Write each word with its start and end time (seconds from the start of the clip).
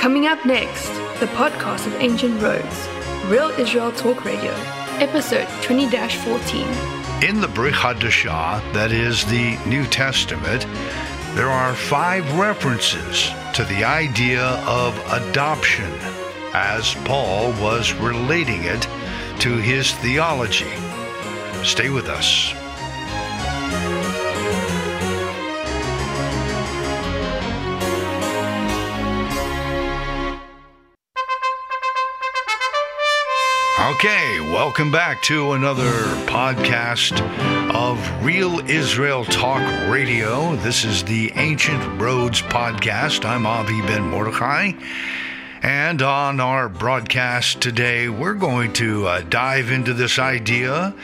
Coming 0.00 0.26
up 0.28 0.46
next, 0.46 0.88
the 1.20 1.26
podcast 1.36 1.86
of 1.86 1.92
Ancient 1.96 2.40
Roads, 2.40 2.88
Real 3.26 3.50
Israel 3.60 3.92
Talk 3.92 4.24
Radio, 4.24 4.50
episode 4.98 5.46
20 5.62 5.90
14. 5.90 6.66
In 7.22 7.42
the 7.42 7.48
Brit 7.48 7.74
Hadashah, 7.74 8.72
that 8.72 8.92
is 8.92 9.26
the 9.26 9.58
New 9.66 9.84
Testament, 9.84 10.66
there 11.34 11.50
are 11.50 11.74
five 11.74 12.24
references 12.38 13.28
to 13.52 13.62
the 13.64 13.84
idea 13.84 14.42
of 14.66 14.96
adoption 15.12 15.92
as 16.54 16.94
Paul 17.04 17.52
was 17.60 17.92
relating 17.92 18.62
it 18.62 18.88
to 19.40 19.58
his 19.58 19.92
theology. 19.96 20.72
Stay 21.62 21.90
with 21.90 22.08
us. 22.08 22.54
Okay, 33.90 34.38
welcome 34.38 34.92
back 34.92 35.20
to 35.22 35.50
another 35.54 35.90
podcast 36.26 37.20
of 37.74 38.24
Real 38.24 38.60
Israel 38.70 39.24
Talk 39.24 39.60
Radio. 39.90 40.54
This 40.56 40.84
is 40.84 41.02
the 41.02 41.32
Ancient 41.34 42.00
Roads 42.00 42.40
Podcast. 42.40 43.24
I'm 43.24 43.46
Avi 43.46 43.80
Ben 43.82 44.02
Mordechai. 44.02 44.74
And 45.62 46.00
on 46.02 46.38
our 46.40 46.68
broadcast 46.68 47.60
today, 47.60 48.08
we're 48.08 48.34
going 48.34 48.72
to 48.74 49.06
uh, 49.06 49.20
dive 49.28 49.70
into 49.70 49.92
this 49.92 50.18
idea 50.18 50.94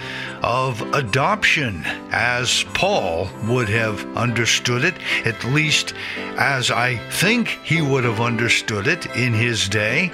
of 0.43 0.81
adoption 0.95 1.83
as 2.11 2.65
Paul 2.73 3.29
would 3.49 3.69
have 3.69 4.07
understood 4.17 4.85
it, 4.85 4.95
at 5.27 5.45
least 5.45 5.93
as 6.39 6.71
I 6.71 6.97
think 7.11 7.49
he 7.65 7.83
would 7.83 8.05
have 8.05 8.21
understood 8.21 8.87
it 8.87 9.05
in 9.17 9.35
his 9.35 9.69
day, 9.69 10.11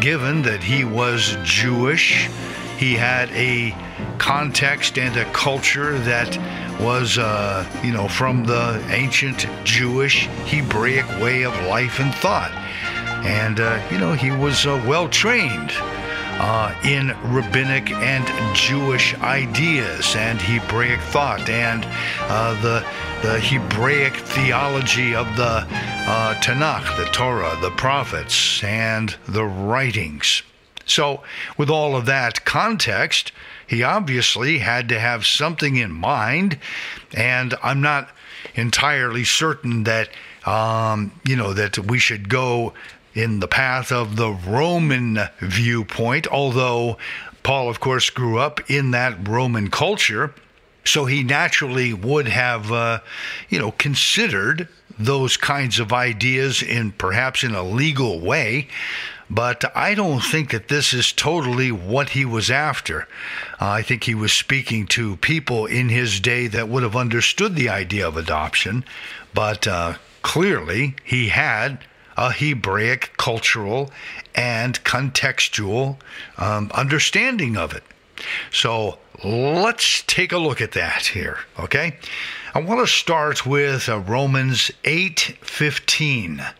given 0.00 0.42
that 0.42 0.62
he 0.62 0.84
was 0.84 1.36
Jewish. 1.42 2.28
He 2.78 2.94
had 2.94 3.30
a 3.30 3.74
context 4.18 4.98
and 4.98 5.16
a 5.16 5.24
culture 5.32 5.98
that 6.00 6.36
was, 6.80 7.18
uh, 7.18 7.64
you 7.84 7.92
know, 7.92 8.08
from 8.08 8.44
the 8.44 8.84
ancient 8.90 9.46
Jewish 9.64 10.26
Hebraic 10.46 11.06
way 11.20 11.42
of 11.42 11.54
life 11.66 12.00
and 12.00 12.14
thought. 12.14 12.52
And, 13.24 13.60
uh, 13.60 13.80
you 13.90 13.98
know, 13.98 14.14
he 14.14 14.30
was 14.30 14.66
uh, 14.66 14.82
well 14.86 15.08
trained 15.08 15.72
uh, 16.42 16.74
in 16.84 17.14
rabbinic 17.32 17.90
and 17.92 18.56
Jewish 18.56 19.14
ideas 19.20 20.16
and 20.16 20.40
Hebraic 20.40 21.00
thought 21.00 21.48
and 21.48 21.86
uh, 22.22 22.60
the, 22.62 22.84
the 23.22 23.38
Hebraic 23.38 24.16
theology 24.16 25.14
of 25.14 25.36
the 25.36 25.64
uh, 25.68 26.34
Tanakh, 26.42 26.96
the 26.96 27.04
Torah, 27.12 27.56
the 27.60 27.70
prophets, 27.70 28.62
and 28.64 29.14
the 29.28 29.44
writings. 29.44 30.42
So, 30.86 31.22
with 31.56 31.70
all 31.70 31.94
of 31.94 32.06
that 32.06 32.44
context, 32.44 33.30
he 33.64 33.84
obviously 33.84 34.58
had 34.58 34.88
to 34.88 34.98
have 34.98 35.24
something 35.24 35.76
in 35.76 35.92
mind, 35.92 36.58
and 37.14 37.54
I'm 37.62 37.80
not 37.80 38.10
entirely 38.56 39.22
certain 39.22 39.84
that 39.84 40.08
um, 40.44 41.12
you 41.24 41.36
know 41.36 41.52
that 41.52 41.78
we 41.78 42.00
should 42.00 42.28
go 42.28 42.74
in 43.14 43.38
the 43.38 43.48
path 43.48 43.92
of 43.92 44.16
the 44.16 44.32
Roman 44.32 45.20
viewpoint, 45.38 46.26
although 46.26 46.98
Paul, 47.44 47.68
of 47.68 47.78
course, 47.78 48.10
grew 48.10 48.38
up 48.38 48.68
in 48.68 48.90
that 48.90 49.28
Roman 49.28 49.70
culture. 49.70 50.34
So 50.84 51.06
he 51.06 51.22
naturally 51.22 51.92
would 51.92 52.28
have, 52.28 52.72
uh, 52.72 53.00
you 53.48 53.58
know, 53.58 53.72
considered 53.72 54.68
those 54.98 55.36
kinds 55.36 55.78
of 55.78 55.92
ideas 55.92 56.62
in 56.62 56.92
perhaps 56.92 57.42
in 57.44 57.54
a 57.54 57.62
legal 57.62 58.20
way. 58.20 58.68
But 59.30 59.64
I 59.74 59.94
don't 59.94 60.20
think 60.20 60.50
that 60.50 60.68
this 60.68 60.92
is 60.92 61.10
totally 61.10 61.72
what 61.72 62.10
he 62.10 62.24
was 62.24 62.50
after. 62.50 63.08
Uh, 63.60 63.68
I 63.68 63.82
think 63.82 64.04
he 64.04 64.14
was 64.14 64.32
speaking 64.32 64.86
to 64.88 65.16
people 65.16 65.64
in 65.64 65.88
his 65.88 66.20
day 66.20 66.48
that 66.48 66.68
would 66.68 66.82
have 66.82 66.96
understood 66.96 67.56
the 67.56 67.70
idea 67.70 68.06
of 68.06 68.18
adoption, 68.18 68.84
but 69.32 69.66
uh, 69.66 69.94
clearly 70.20 70.96
he 71.02 71.28
had 71.28 71.78
a 72.16 72.30
Hebraic 72.30 73.12
cultural 73.16 73.90
and 74.34 74.82
contextual 74.84 75.96
um, 76.36 76.70
understanding 76.74 77.56
of 77.56 77.72
it. 77.72 77.84
So 78.50 78.98
let's 79.24 80.02
take 80.06 80.32
a 80.32 80.38
look 80.38 80.60
at 80.60 80.72
that 80.72 81.06
here, 81.06 81.38
okay? 81.58 81.96
I 82.54 82.60
want 82.60 82.80
to 82.80 82.86
start 82.86 83.46
with 83.46 83.88
uh, 83.88 83.98
Romans 83.98 84.70
8:15. 84.84 86.54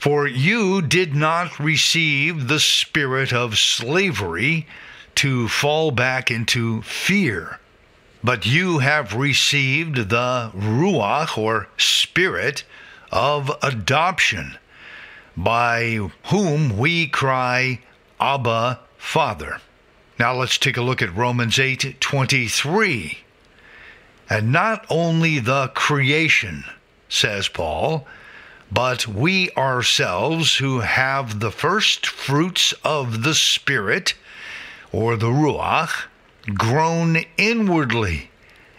For 0.00 0.26
you 0.26 0.82
did 0.82 1.14
not 1.14 1.58
receive 1.60 2.48
the 2.48 2.60
spirit 2.60 3.32
of 3.32 3.58
slavery 3.58 4.66
to 5.16 5.48
fall 5.48 5.90
back 5.90 6.30
into 6.30 6.82
fear, 6.82 7.58
but 8.24 8.46
you 8.46 8.78
have 8.78 9.14
received 9.14 10.08
the 10.08 10.50
ruach 10.54 11.36
or 11.36 11.68
spirit 11.76 12.64
of 13.12 13.50
adoption 13.62 14.56
by 15.36 16.10
whom 16.24 16.76
we 16.76 17.06
cry, 17.06 17.80
Abba, 18.18 18.80
Father. 18.96 19.60
Now 20.20 20.34
let's 20.34 20.58
take 20.58 20.76
a 20.76 20.82
look 20.82 21.00
at 21.00 21.16
Romans 21.16 21.58
8 21.58 21.98
23. 21.98 23.20
And 24.28 24.52
not 24.52 24.84
only 24.90 25.38
the 25.38 25.68
creation, 25.68 26.66
says 27.08 27.48
Paul, 27.48 28.06
but 28.70 29.06
we 29.06 29.50
ourselves 29.52 30.58
who 30.58 30.80
have 30.80 31.40
the 31.40 31.50
first 31.50 32.06
fruits 32.06 32.74
of 32.84 33.22
the 33.22 33.34
Spirit, 33.34 34.12
or 34.92 35.16
the 35.16 35.30
Ruach, 35.30 36.08
groan 36.52 37.24
inwardly 37.38 38.30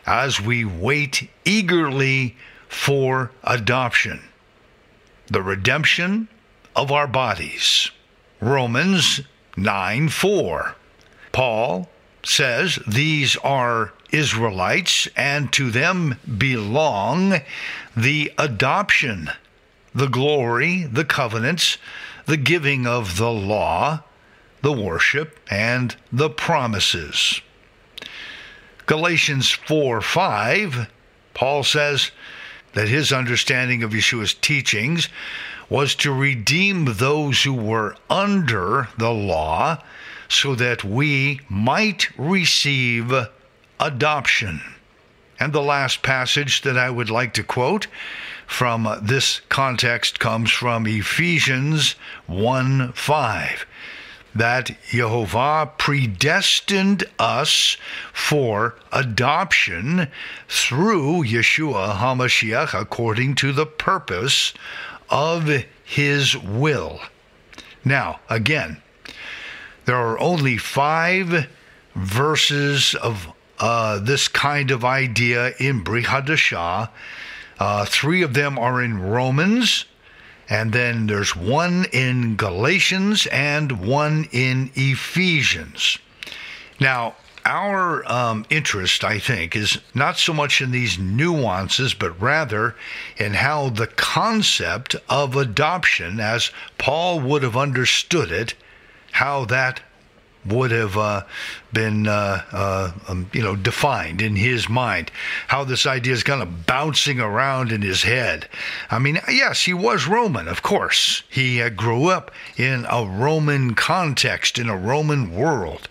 as 0.05 0.39
we 0.39 0.63
wait 0.63 1.27
eagerly 1.43 2.35
for 2.69 3.31
adoption, 3.43 4.21
the 5.25 5.41
redemption 5.41 6.27
of 6.75 6.91
our 6.91 7.07
bodies. 7.07 7.89
Romans 8.39 9.21
9 9.57 10.09
4. 10.09 10.75
Paul 11.31 11.89
says 12.23 12.79
these 12.87 13.35
are 13.37 13.93
Israelites, 14.11 15.07
and 15.15 15.51
to 15.53 15.71
them 15.71 16.19
belong 16.37 17.41
the 17.95 18.31
adoption, 18.37 19.29
the 19.95 20.07
glory, 20.07 20.83
the 20.83 21.05
covenants, 21.05 21.77
the 22.25 22.37
giving 22.37 22.85
of 22.85 23.17
the 23.17 23.31
law, 23.31 24.03
the 24.61 24.71
worship, 24.71 25.39
and 25.49 25.95
the 26.11 26.29
promises. 26.29 27.41
Galatians 28.85 29.49
4 29.49 30.01
5, 30.01 30.89
Paul 31.33 31.63
says 31.63 32.11
that 32.73 32.87
his 32.87 33.11
understanding 33.11 33.83
of 33.83 33.91
Yeshua's 33.91 34.33
teachings 34.33 35.07
was 35.69 35.95
to 35.95 36.13
redeem 36.13 36.85
those 36.85 37.43
who 37.43 37.53
were 37.53 37.95
under 38.09 38.89
the 38.97 39.11
law 39.11 39.81
so 40.31 40.55
that 40.55 40.83
we 40.83 41.41
might 41.49 42.07
receive 42.17 43.13
adoption. 43.79 44.61
And 45.37 45.51
the 45.51 45.61
last 45.61 46.01
passage 46.03 46.61
that 46.61 46.77
I 46.77 46.89
would 46.89 47.09
like 47.09 47.33
to 47.33 47.43
quote 47.43 47.87
from 48.47 48.87
this 49.01 49.41
context 49.49 50.19
comes 50.19 50.49
from 50.51 50.87
Ephesians 50.87 51.95
1 52.27 52.93
5 52.93 53.65
that 54.33 54.71
Jehovah 54.89 55.69
predestined 55.77 57.03
us 57.19 57.75
for 58.13 58.75
adoption 58.93 60.07
through 60.47 61.23
Yeshua 61.23 61.97
HaMashiach 61.97 62.79
according 62.79 63.35
to 63.35 63.51
the 63.51 63.65
purpose 63.65 64.53
of 65.09 65.65
his 65.83 66.37
will. 66.37 67.01
Now, 67.83 68.21
again, 68.29 68.80
there 69.85 69.97
are 69.97 70.19
only 70.19 70.57
five 70.57 71.47
verses 71.95 72.95
of 72.95 73.31
uh, 73.59 73.99
this 73.99 74.27
kind 74.27 74.71
of 74.71 74.83
idea 74.83 75.53
in 75.59 75.83
Brit 75.83 76.05
Hadashah. 76.05 76.89
Uh, 77.59 77.85
three 77.85 78.21
of 78.23 78.33
them 78.33 78.57
are 78.57 78.81
in 78.81 78.99
Romans, 78.99 79.85
and 80.49 80.73
then 80.73 81.07
there's 81.07 81.35
one 81.35 81.85
in 81.93 82.35
Galatians 82.35 83.27
and 83.27 83.85
one 83.85 84.27
in 84.31 84.71
Ephesians. 84.75 85.99
Now, 86.79 87.15
our 87.45 88.09
um, 88.11 88.45
interest, 88.49 89.03
I 89.03 89.19
think, 89.19 89.55
is 89.55 89.79
not 89.93 90.17
so 90.17 90.33
much 90.33 90.61
in 90.61 90.71
these 90.71 90.97
nuances, 90.97 91.93
but 91.93 92.19
rather 92.21 92.75
in 93.17 93.33
how 93.33 93.69
the 93.69 93.87
concept 93.87 94.95
of 95.09 95.35
adoption, 95.35 96.19
as 96.19 96.51
Paul 96.77 97.19
would 97.19 97.43
have 97.43 97.57
understood 97.57 98.31
it, 98.31 98.53
how 99.11 99.45
that 99.45 99.81
would 100.45 100.71
have 100.71 100.97
uh, 100.97 101.23
been, 101.71 102.07
uh, 102.07 102.43
uh, 102.51 102.91
um, 103.07 103.29
you 103.33 103.43
know, 103.43 103.55
defined 103.55 104.21
in 104.21 104.35
his 104.35 104.67
mind. 104.67 105.11
How 105.47 105.63
this 105.63 105.85
idea 105.85 106.13
is 106.13 106.23
kind 106.23 106.41
of 106.41 106.65
bouncing 106.65 107.19
around 107.19 107.71
in 107.71 107.81
his 107.81 108.03
head. 108.03 108.47
I 108.89 108.99
mean, 108.99 109.19
yes, 109.29 109.63
he 109.63 109.73
was 109.73 110.07
Roman, 110.07 110.47
of 110.47 110.63
course. 110.63 111.23
He 111.29 111.61
uh, 111.61 111.69
grew 111.69 112.07
up 112.07 112.31
in 112.57 112.85
a 112.89 113.05
Roman 113.05 113.75
context, 113.75 114.57
in 114.57 114.67
a 114.67 114.77
Roman 114.77 115.35
world. 115.35 115.87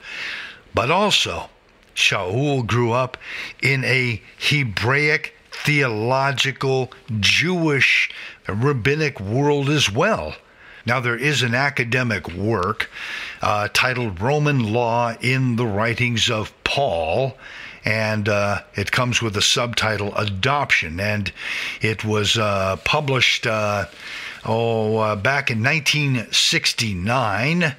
But 0.75 0.91
also, 0.91 1.51
Shaul 1.95 2.67
grew 2.67 2.93
up 2.93 3.17
in 3.63 3.85
a 3.85 4.21
Hebraic, 4.39 5.37
theological, 5.53 6.93
Jewish, 7.21 8.11
rabbinic 8.49 9.21
world 9.21 9.69
as 9.69 9.91
well. 9.91 10.35
Now, 10.87 11.01
there 11.01 11.17
is 11.17 11.43
an 11.43 11.55
academic 11.55 12.33
work 12.33 12.89
uh, 13.43 13.69
titled 13.73 14.21
Roman 14.21 14.73
Law 14.73 15.15
in 15.21 15.57
the 15.57 15.67
Writings 15.67 16.31
of 16.31 16.53
Paul, 16.65 17.37
and 17.85 18.27
uh, 18.29 18.63
it 18.75 18.93
comes 18.93 19.23
with 19.23 19.35
the 19.35 19.43
subtitle 19.43 20.15
Adoption. 20.17 21.01
And 21.01 21.33
it 21.81 22.05
was 22.05 22.39
uh, 22.39 22.77
published, 22.85 23.47
uh, 23.47 23.87
oh, 24.45 24.99
uh, 24.99 25.17
back 25.17 25.51
in 25.51 25.63
1969 25.63 27.75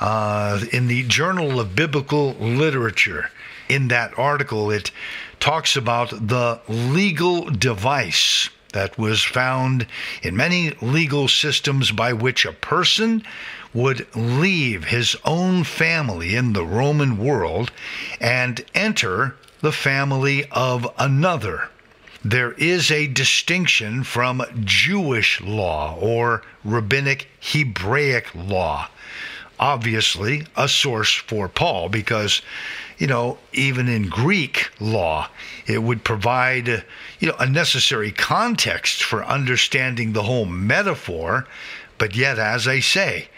uh, 0.00 0.60
in 0.72 0.88
the 0.88 1.02
Journal 1.04 1.60
of 1.60 1.76
Biblical 1.76 2.32
Literature. 2.34 3.30
In 3.68 3.88
that 3.88 4.18
article, 4.18 4.70
it 4.70 4.90
talks 5.38 5.76
about 5.76 6.10
the 6.10 6.60
legal 6.68 7.44
device 7.44 8.48
that 8.72 8.98
was 8.98 9.22
found 9.22 9.86
in 10.22 10.36
many 10.36 10.70
legal 10.80 11.28
systems 11.28 11.90
by 11.90 12.12
which 12.12 12.44
a 12.44 12.52
person 12.52 13.22
would 13.74 14.06
leave 14.14 14.84
his 14.84 15.16
own 15.24 15.64
family 15.64 16.34
in 16.34 16.52
the 16.52 16.64
Roman 16.64 17.16
world 17.18 17.70
and 18.20 18.64
enter 18.74 19.36
the 19.60 19.72
family 19.72 20.44
of 20.50 20.86
another. 20.98 21.68
There 22.24 22.52
is 22.52 22.90
a 22.90 23.06
distinction 23.06 24.04
from 24.04 24.44
Jewish 24.64 25.40
law 25.40 25.96
or 25.98 26.42
rabbinic 26.64 27.28
Hebraic 27.40 28.34
law. 28.34 28.88
Obviously, 29.58 30.46
a 30.56 30.68
source 30.68 31.14
for 31.14 31.48
Paul 31.48 31.88
because 31.88 32.42
you 33.02 33.08
know, 33.08 33.36
even 33.52 33.88
in 33.88 34.08
Greek 34.08 34.70
law, 34.78 35.28
it 35.66 35.82
would 35.82 36.04
provide, 36.04 36.84
you 37.18 37.26
know, 37.26 37.34
a 37.40 37.50
necessary 37.50 38.12
context 38.12 39.02
for 39.02 39.24
understanding 39.24 40.12
the 40.12 40.22
whole 40.22 40.44
metaphor. 40.44 41.44
But 41.98 42.14
yet, 42.14 42.38
as 42.38 42.68
I 42.68 42.78
say, 42.78 43.28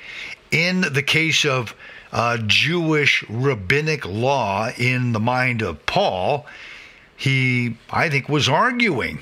in 0.51 0.83
the 0.83 1.03
case 1.03 1.47
of 1.47 1.75
uh, 2.13 2.37
Jewish 2.47 3.25
rabbinic 3.31 4.05
law 4.05 4.69
in 4.77 5.13
the 5.13 5.19
mind 5.19 5.63
of 5.63 5.87
Paul, 5.87 6.45
he, 7.17 7.79
I 7.89 8.11
think, 8.11 8.29
was 8.29 8.51
arguing 8.51 9.21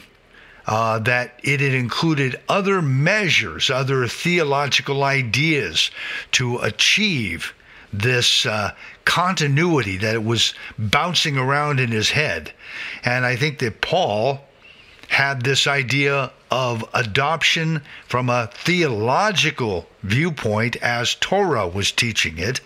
uh, 0.66 0.98
that 0.98 1.38
it 1.44 1.60
had 1.60 1.72
included 1.72 2.40
other 2.48 2.82
measures, 2.82 3.70
other 3.70 4.08
theological 4.08 5.04
ideas 5.04 5.92
to 6.32 6.58
achieve 6.58 7.54
this 7.92 8.46
uh, 8.46 8.72
continuity 9.04 9.96
that 9.98 10.14
it 10.14 10.24
was 10.24 10.54
bouncing 10.78 11.36
around 11.36 11.80
in 11.80 11.90
his 11.90 12.10
head. 12.10 12.52
And 13.04 13.24
I 13.24 13.36
think 13.36 13.58
that 13.58 13.80
Paul 13.80 14.40
had 15.08 15.42
this 15.42 15.66
idea 15.66 16.30
of 16.50 16.84
adoption 16.94 17.82
from 18.08 18.30
a 18.30 18.48
theological 18.54 19.86
viewpoint 20.02 20.76
as 20.76 21.14
Torah 21.16 21.68
was 21.68 21.92
teaching 21.92 22.38
it, 22.38 22.60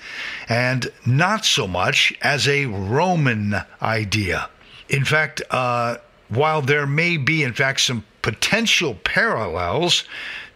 and 0.48 0.90
not 1.04 1.44
so 1.44 1.66
much 1.66 2.14
as 2.22 2.46
a 2.46 2.66
Roman 2.66 3.56
idea. 3.82 4.48
In 4.88 5.04
fact, 5.04 5.42
uh, 5.50 5.96
while 6.28 6.62
there 6.62 6.86
may 6.86 7.16
be, 7.16 7.42
in 7.42 7.52
fact, 7.52 7.80
some 7.80 8.04
potential 8.22 8.94
parallels 9.04 10.04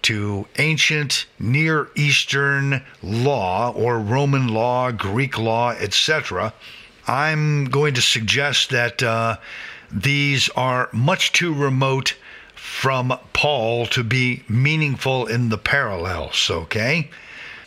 to 0.03 0.47
ancient 0.59 1.27
Near 1.39 1.89
Eastern 1.95 2.83
law 3.03 3.71
or 3.73 3.99
Roman 3.99 4.49
law, 4.49 4.91
Greek 4.91 5.39
law, 5.39 5.71
etc., 5.73 6.53
I'm 7.07 7.65
going 7.65 7.95
to 7.95 8.03
suggest 8.03 8.71
that 8.71 9.03
uh, 9.03 9.39
these 9.91 10.49
are 10.51 10.89
much 10.93 11.33
too 11.33 11.53
remote 11.53 12.15
from 12.55 13.19
Paul 13.33 13.87
to 13.87 14.05
be 14.05 14.45
meaningful 14.49 15.27
in 15.27 15.49
the 15.49 15.59
parallels, 15.59 16.49
okay? 16.51 17.11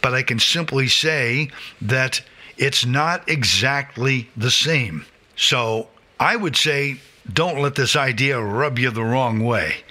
But 0.01 0.13
I 0.13 0.23
can 0.23 0.39
simply 0.39 0.87
say 0.87 1.49
that 1.81 2.21
it's 2.57 2.85
not 2.85 3.27
exactly 3.27 4.29
the 4.37 4.51
same. 4.51 5.05
So 5.35 5.89
I 6.19 6.35
would 6.35 6.55
say 6.55 6.99
don't 7.31 7.61
let 7.61 7.75
this 7.75 7.95
idea 7.95 8.39
rub 8.39 8.79
you 8.79 8.91
the 8.91 9.03
wrong 9.03 9.43
way. 9.43 9.82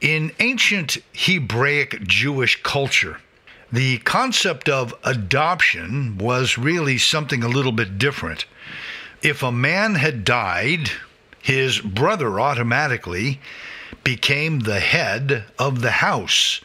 In 0.00 0.32
ancient 0.38 0.96
Hebraic 1.12 2.02
Jewish 2.04 2.62
culture, 2.62 3.18
the 3.70 3.98
concept 3.98 4.66
of 4.66 4.94
adoption 5.04 6.16
was 6.16 6.56
really 6.56 6.96
something 6.96 7.42
a 7.42 7.48
little 7.48 7.72
bit 7.72 7.98
different. 7.98 8.46
If 9.20 9.42
a 9.42 9.52
man 9.52 9.96
had 9.96 10.24
died, 10.24 10.90
his 11.42 11.80
brother 11.80 12.40
automatically 12.40 13.40
became 14.02 14.60
the 14.60 14.80
head 14.80 15.44
of 15.58 15.82
the 15.82 15.90
house. 15.90 16.62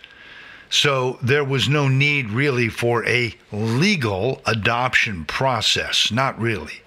So 0.70 1.20
there 1.22 1.44
was 1.44 1.68
no 1.68 1.90
need 1.90 2.30
really 2.30 2.70
for 2.70 3.06
a 3.06 3.36
legal 3.52 4.42
adoption 4.46 5.26
process, 5.26 6.10
not 6.10 6.40
really. 6.40 6.85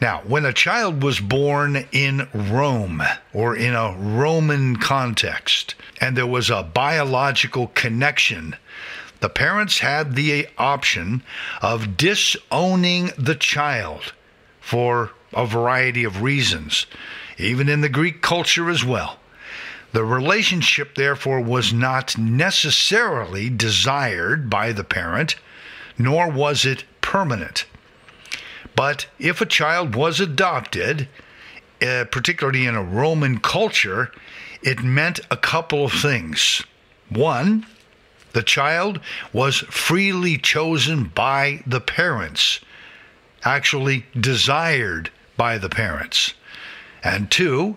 Now, 0.00 0.22
when 0.26 0.44
a 0.44 0.52
child 0.52 1.02
was 1.02 1.20
born 1.20 1.86
in 1.92 2.28
Rome 2.32 3.02
or 3.32 3.54
in 3.54 3.74
a 3.74 3.94
Roman 3.96 4.76
context, 4.76 5.74
and 6.00 6.16
there 6.16 6.26
was 6.26 6.50
a 6.50 6.62
biological 6.62 7.68
connection, 7.68 8.56
the 9.20 9.28
parents 9.28 9.78
had 9.78 10.14
the 10.14 10.48
option 10.58 11.22
of 11.60 11.96
disowning 11.96 13.12
the 13.16 13.36
child 13.36 14.12
for 14.60 15.12
a 15.32 15.46
variety 15.46 16.04
of 16.04 16.22
reasons, 16.22 16.86
even 17.38 17.68
in 17.68 17.82
the 17.82 17.88
Greek 17.88 18.22
culture 18.22 18.68
as 18.68 18.84
well. 18.84 19.18
The 19.92 20.04
relationship, 20.04 20.94
therefore, 20.94 21.40
was 21.40 21.72
not 21.72 22.16
necessarily 22.16 23.50
desired 23.50 24.48
by 24.48 24.72
the 24.72 24.84
parent, 24.84 25.36
nor 25.98 26.30
was 26.30 26.64
it 26.64 26.84
permanent. 27.00 27.66
But 28.74 29.06
if 29.18 29.40
a 29.40 29.46
child 29.46 29.94
was 29.94 30.20
adopted, 30.20 31.08
uh, 31.80 32.04
particularly 32.10 32.66
in 32.66 32.74
a 32.74 32.82
Roman 32.82 33.38
culture, 33.38 34.10
it 34.62 34.82
meant 34.82 35.20
a 35.30 35.36
couple 35.36 35.84
of 35.84 35.92
things. 35.92 36.62
One, 37.08 37.66
the 38.32 38.42
child 38.42 39.00
was 39.32 39.58
freely 39.58 40.38
chosen 40.38 41.04
by 41.04 41.62
the 41.66 41.80
parents, 41.80 42.60
actually 43.44 44.06
desired 44.18 45.10
by 45.36 45.58
the 45.58 45.68
parents. 45.68 46.34
And 47.02 47.30
two, 47.30 47.76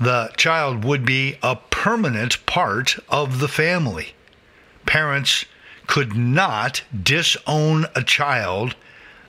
the 0.00 0.32
child 0.36 0.84
would 0.84 1.04
be 1.04 1.38
a 1.42 1.56
permanent 1.56 2.44
part 2.46 2.98
of 3.08 3.40
the 3.40 3.48
family. 3.48 4.14
Parents 4.86 5.44
could 5.86 6.16
not 6.16 6.82
disown 7.02 7.86
a 7.94 8.02
child 8.02 8.74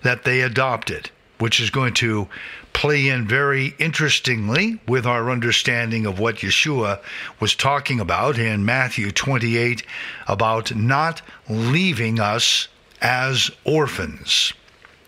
that 0.06 0.24
they 0.24 0.42
adopted, 0.42 1.10
which 1.40 1.60
is 1.60 1.72
going 1.72 1.96
to 1.96 2.28
play 2.74 3.08
in 3.08 3.28
very 3.28 3.74
interestingly 3.80 4.80
with 4.88 5.04
our 5.04 5.32
understanding 5.32 6.06
of 6.06 6.20
what 6.20 6.38
Yeshua 6.38 7.00
was 7.40 7.56
talking 7.56 8.00
about 8.00 8.38
in 8.38 8.64
Matthew 8.64 9.12
28 9.12 9.84
about 10.28 10.76
not 10.76 11.24
leaving 11.50 12.20
us 12.20 12.68
as 13.02 13.50
orphans. 13.64 14.54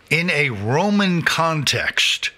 In 0.09 0.31
a 0.31 0.49
Roman 0.49 1.21
context, 1.21 2.31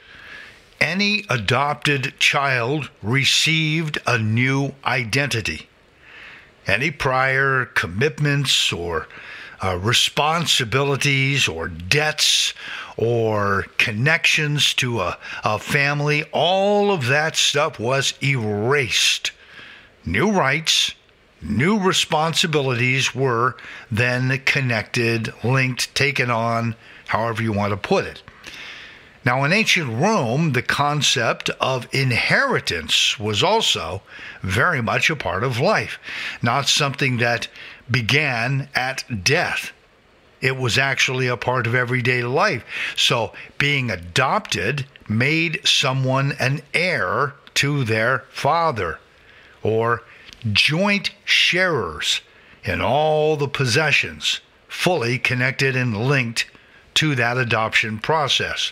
any 0.82 1.24
adopted 1.30 2.14
child 2.20 2.90
received 3.02 4.00
a 4.06 4.18
new 4.18 4.74
identity. 4.84 5.70
Any 6.68 6.92
prior 6.92 7.66
commitments 7.66 8.74
or 8.74 9.08
uh, 9.62 9.78
responsibilities 9.78 11.48
or 11.48 11.68
debts 11.68 12.54
or 12.98 13.66
connections 13.78 14.74
to 14.76 15.02
a, 15.02 15.18
a 15.44 15.60
family, 15.60 16.24
all 16.32 16.92
of 16.92 17.08
that 17.08 17.36
stuff 17.36 17.80
was 17.80 18.14
erased. 18.22 19.32
New 20.06 20.32
rights, 20.32 20.94
new 21.42 21.80
responsibilities 21.80 23.14
were 23.14 23.56
then 23.92 24.38
connected, 24.46 25.34
linked, 25.44 25.94
taken 25.96 26.30
on, 26.30 26.76
however 27.08 27.42
you 27.42 27.52
want 27.52 27.72
to 27.72 27.78
put 27.78 28.06
it. 28.06 28.22
Now, 29.26 29.44
in 29.44 29.52
ancient 29.52 30.02
Rome, 30.02 30.54
the 30.54 30.62
concept 30.62 31.50
of 31.60 31.88
inheritance 31.92 33.20
was 33.20 33.44
also 33.44 34.02
very 34.42 34.82
much 34.82 35.10
a 35.10 35.16
part 35.16 35.44
of 35.44 35.60
life, 35.60 36.00
not 36.42 36.70
something 36.70 37.18
that 37.18 37.50
began 37.92 38.70
at 38.76 39.24
death. 39.24 39.72
it 40.42 40.58
was 40.58 40.78
actually 40.78 41.28
a 41.28 41.38
part 41.38 41.68
of 41.68 41.76
everyday 41.76 42.24
life. 42.24 42.64
So 42.96 43.34
being 43.58 43.92
adopted 43.92 44.86
made 45.08 45.60
someone 45.68 46.34
an 46.40 46.62
heir 46.74 47.34
to 47.56 47.84
their 47.84 48.20
father 48.30 49.00
or 49.64 50.04
joint 50.54 51.12
sharers 51.26 52.22
in 52.64 52.82
all 52.82 53.36
the 53.36 53.48
possessions, 53.48 54.40
fully 54.68 55.18
connected 55.18 55.76
and 55.76 56.08
linked 56.08 56.46
to 56.96 57.16
that 57.16 57.38
adoption 57.38 58.00
process. 58.00 58.72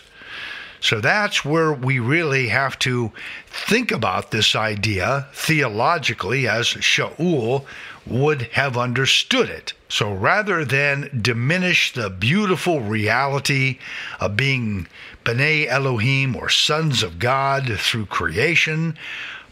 So 0.80 1.00
that's 1.00 1.44
where 1.44 1.72
we 1.72 1.98
really 1.98 2.48
have 2.48 2.78
to 2.80 3.10
think 3.46 3.90
about 3.90 4.30
this 4.30 4.54
idea 4.54 5.26
theologically 5.34 6.46
as 6.46 6.66
Shaul 6.66 7.64
would 8.08 8.42
have 8.52 8.76
understood 8.76 9.48
it. 9.48 9.72
So 9.88 10.12
rather 10.12 10.64
than 10.64 11.20
diminish 11.22 11.92
the 11.92 12.10
beautiful 12.10 12.80
reality 12.80 13.78
of 14.20 14.36
being 14.36 14.86
B'nai 15.24 15.66
Elohim 15.66 16.36
or 16.36 16.48
sons 16.48 17.02
of 17.02 17.18
God 17.18 17.78
through 17.78 18.06
creation, 18.06 18.96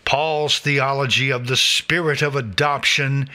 Paul's 0.05 0.59
theology 0.59 1.31
of 1.31 1.47
the 1.49 1.57
spirit 1.57 2.23
of 2.23 2.37
adoption 2.37 3.29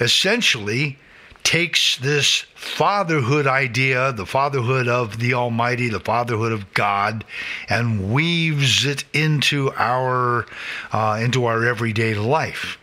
essentially 0.00 0.98
takes 1.44 1.98
this 1.98 2.46
fatherhood 2.54 3.46
idea, 3.46 4.10
the 4.12 4.26
fatherhood 4.26 4.88
of 4.88 5.18
the 5.18 5.34
Almighty, 5.34 5.88
the 5.88 6.00
fatherhood 6.00 6.52
of 6.52 6.72
God, 6.72 7.24
and 7.68 8.12
weaves 8.12 8.86
it 8.86 9.04
into 9.12 9.70
our 9.76 10.46
uh, 10.92 11.20
into 11.22 11.44
our 11.44 11.64
everyday 11.64 12.14
life, 12.14 12.78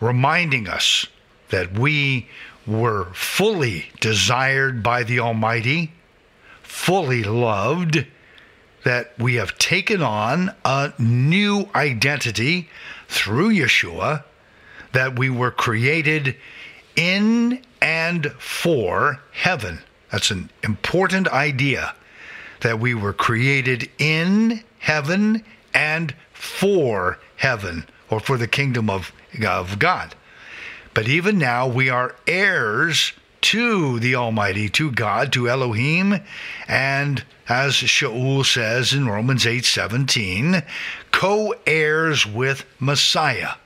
reminding 0.00 0.66
us 0.66 1.06
that 1.50 1.78
we 1.78 2.28
were 2.66 3.06
fully 3.14 3.86
desired 4.00 4.82
by 4.82 5.02
the 5.02 5.20
Almighty, 5.20 5.92
fully 6.62 7.22
loved, 7.22 8.06
that 8.84 9.18
we 9.18 9.34
have 9.34 9.58
taken 9.58 10.02
on 10.02 10.54
a 10.64 10.92
new 10.98 11.68
identity 11.74 12.68
through 13.08 13.50
Yeshua, 13.50 14.24
that 14.92 15.18
we 15.18 15.30
were 15.30 15.50
created 15.50 16.36
in 16.96 17.62
and 17.80 18.32
for 18.38 19.20
heaven. 19.32 19.80
That's 20.10 20.30
an 20.30 20.50
important 20.62 21.28
idea 21.28 21.94
that 22.60 22.80
we 22.80 22.94
were 22.94 23.12
created 23.12 23.90
in 23.98 24.62
heaven 24.78 25.44
and 25.74 26.14
for 26.32 27.18
heaven 27.36 27.86
or 28.08 28.20
for 28.20 28.38
the 28.38 28.48
kingdom 28.48 28.88
of, 28.88 29.12
of 29.44 29.78
God. 29.78 30.14
But 30.96 31.08
even 31.08 31.36
now, 31.36 31.66
we 31.66 31.90
are 31.90 32.14
heirs 32.26 33.12
to 33.42 33.98
the 33.98 34.14
Almighty, 34.14 34.70
to 34.70 34.90
God, 34.90 35.30
to 35.34 35.46
Elohim, 35.46 36.22
and 36.66 37.22
as 37.50 37.74
Shaul 37.74 38.46
says 38.46 38.94
in 38.94 39.06
Romans 39.06 39.46
8 39.46 39.66
17, 39.66 40.62
co 41.12 41.54
heirs 41.66 42.24
with 42.24 42.64
Messiah. 42.80 43.56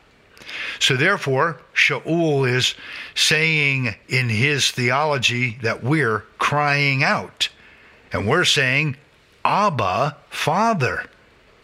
So 0.81 0.97
therefore, 0.97 1.61
Shaul 1.73 2.51
is 2.51 2.75
saying 3.15 3.95
in 4.09 4.29
his 4.29 4.73
theology 4.73 5.57
that 5.63 5.85
we're 5.85 6.25
crying 6.39 7.05
out. 7.05 7.49
And 8.13 8.27
we're 8.27 8.45
saying, 8.45 8.97
Abba, 9.45 10.17
Father, 10.31 11.05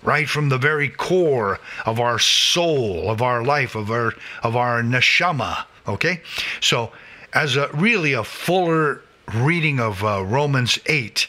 right 0.02 0.28
from 0.28 0.48
the 0.48 0.58
very 0.58 0.88
core 0.88 1.58
of 1.84 2.00
our 2.00 2.18
soul, 2.18 3.10
of 3.10 3.22
our 3.22 3.42
life, 3.44 3.74
of 3.74 3.90
our 3.90 4.14
of 4.42 4.56
our 4.56 4.82
neshama. 4.82 5.64
Okay? 5.88 6.20
So 6.60 6.92
as 7.32 7.56
a 7.56 7.68
really 7.72 8.12
a 8.12 8.24
fuller 8.24 9.02
reading 9.34 9.80
of 9.80 10.04
uh, 10.04 10.24
Romans 10.24 10.78
8, 10.86 11.28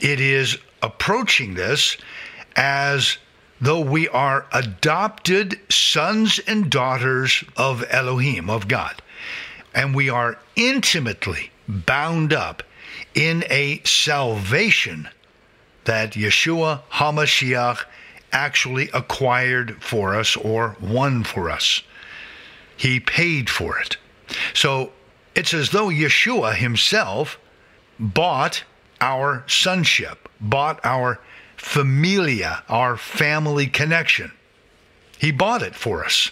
it 0.00 0.20
is 0.20 0.58
approaching 0.82 1.54
this 1.54 1.96
as 2.56 3.18
though 3.60 3.80
we 3.80 4.08
are 4.08 4.46
adopted 4.52 5.58
sons 5.70 6.38
and 6.40 6.70
daughters 6.70 7.44
of 7.56 7.84
Elohim, 7.88 8.50
of 8.50 8.68
God, 8.68 9.00
and 9.74 9.94
we 9.94 10.10
are 10.10 10.38
intimately 10.56 11.50
bound 11.68 12.32
up 12.32 12.62
in 13.14 13.44
a 13.48 13.80
salvation 13.84 15.08
that 15.84 16.12
Yeshua 16.12 16.82
HaMashiach 16.92 17.84
actually 18.32 18.90
acquired 18.92 19.82
for 19.82 20.14
us 20.14 20.36
or 20.36 20.76
won 20.80 21.24
for 21.24 21.50
us. 21.50 21.82
He 22.76 23.00
paid 23.00 23.48
for 23.48 23.78
it. 23.78 23.96
So 24.52 24.92
it's 25.34 25.54
as 25.54 25.70
though 25.70 25.88
Yeshua 25.88 26.54
himself 26.54 27.38
bought 27.98 28.64
our 29.00 29.44
sonship, 29.46 30.28
bought 30.40 30.80
our 30.84 31.20
familia, 31.56 32.62
our 32.68 32.96
family 32.96 33.66
connection. 33.66 34.32
He 35.18 35.30
bought 35.30 35.62
it 35.62 35.74
for 35.74 36.04
us. 36.04 36.30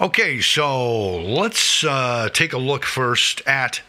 Okay, 0.00 0.40
so 0.40 1.20
let's 1.20 1.84
uh, 1.84 2.28
take 2.32 2.52
a 2.52 2.58
look 2.58 2.84
first 2.84 3.42
at 3.46 3.80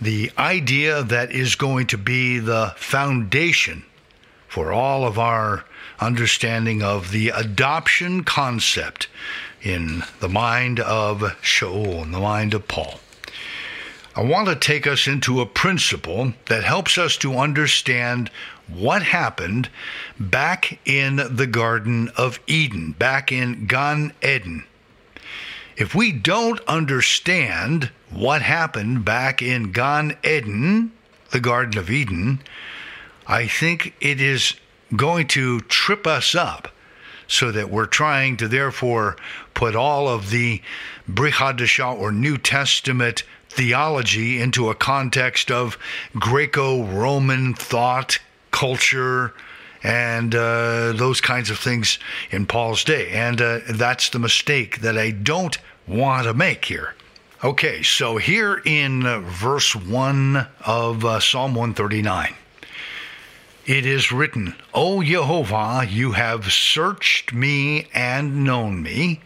the 0.00 0.30
idea 0.38 1.02
that 1.02 1.32
is 1.32 1.54
going 1.54 1.86
to 1.88 1.98
be 1.98 2.38
the 2.38 2.72
foundation 2.76 3.84
for 4.50 4.72
all 4.72 5.06
of 5.06 5.16
our 5.16 5.64
understanding 6.00 6.82
of 6.82 7.12
the 7.12 7.28
adoption 7.28 8.24
concept 8.24 9.06
in 9.62 10.02
the 10.18 10.28
mind 10.28 10.80
of 10.80 11.20
Shaul, 11.40 12.02
in 12.02 12.10
the 12.10 12.18
mind 12.18 12.52
of 12.52 12.66
Paul. 12.66 12.98
I 14.16 14.24
want 14.24 14.48
to 14.48 14.56
take 14.56 14.88
us 14.88 15.06
into 15.06 15.40
a 15.40 15.46
principle 15.46 16.32
that 16.48 16.64
helps 16.64 16.98
us 16.98 17.16
to 17.18 17.36
understand 17.38 18.28
what 18.66 19.04
happened 19.04 19.70
back 20.18 20.80
in 20.84 21.22
the 21.30 21.46
Garden 21.46 22.10
of 22.16 22.40
Eden, 22.48 22.90
back 22.90 23.30
in 23.30 23.66
Gan 23.66 24.12
Eden. 24.20 24.64
If 25.76 25.94
we 25.94 26.10
don't 26.10 26.60
understand 26.66 27.90
what 28.10 28.42
happened 28.42 29.04
back 29.04 29.42
in 29.42 29.70
Gan 29.70 30.16
Eden, 30.24 30.90
the 31.30 31.40
Garden 31.40 31.78
of 31.78 31.88
Eden, 31.88 32.40
I 33.30 33.46
think 33.46 33.94
it 34.00 34.20
is 34.20 34.54
going 34.96 35.28
to 35.28 35.60
trip 35.60 36.04
us 36.04 36.34
up 36.34 36.66
so 37.28 37.52
that 37.52 37.70
we're 37.70 37.86
trying 37.86 38.36
to 38.38 38.48
therefore 38.48 39.16
put 39.54 39.76
all 39.76 40.08
of 40.08 40.30
the 40.30 40.60
Brit 41.06 41.34
Hadashah 41.34 41.96
or 41.96 42.10
New 42.10 42.38
Testament 42.38 43.22
theology 43.48 44.40
into 44.40 44.68
a 44.68 44.74
context 44.74 45.48
of 45.48 45.78
Greco 46.18 46.82
Roman 46.82 47.54
thought, 47.54 48.18
culture, 48.50 49.32
and 49.84 50.34
uh, 50.34 50.92
those 50.92 51.20
kinds 51.20 51.50
of 51.50 51.58
things 51.60 52.00
in 52.32 52.46
Paul's 52.46 52.82
day. 52.82 53.10
And 53.10 53.40
uh, 53.40 53.60
that's 53.68 54.08
the 54.08 54.18
mistake 54.18 54.80
that 54.80 54.98
I 54.98 55.12
don't 55.12 55.56
want 55.86 56.24
to 56.24 56.34
make 56.34 56.64
here. 56.64 56.96
Okay, 57.44 57.84
so 57.84 58.16
here 58.16 58.60
in 58.64 59.02
verse 59.22 59.76
1 59.76 60.48
of 60.66 61.04
uh, 61.04 61.20
Psalm 61.20 61.54
139, 61.54 62.34
it 63.70 63.86
is 63.86 64.10
written, 64.10 64.52
O 64.74 65.00
Jehovah, 65.00 65.86
you 65.88 66.10
have 66.10 66.52
searched 66.52 67.32
me 67.32 67.86
and 67.94 68.42
known 68.42 68.82
me. 68.82 69.20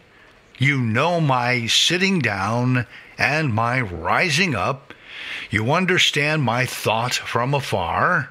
You 0.59 0.79
know 0.83 1.19
my 1.19 1.67
sitting 1.67 2.19
down 2.19 2.87
and 3.17 3.55
my 3.55 3.81
rising 3.81 4.55
up. 4.55 4.93
You 5.49 5.73
understand 5.73 6.43
my 6.43 6.67
thought 6.67 7.15
from 7.15 7.55
afar 7.55 8.29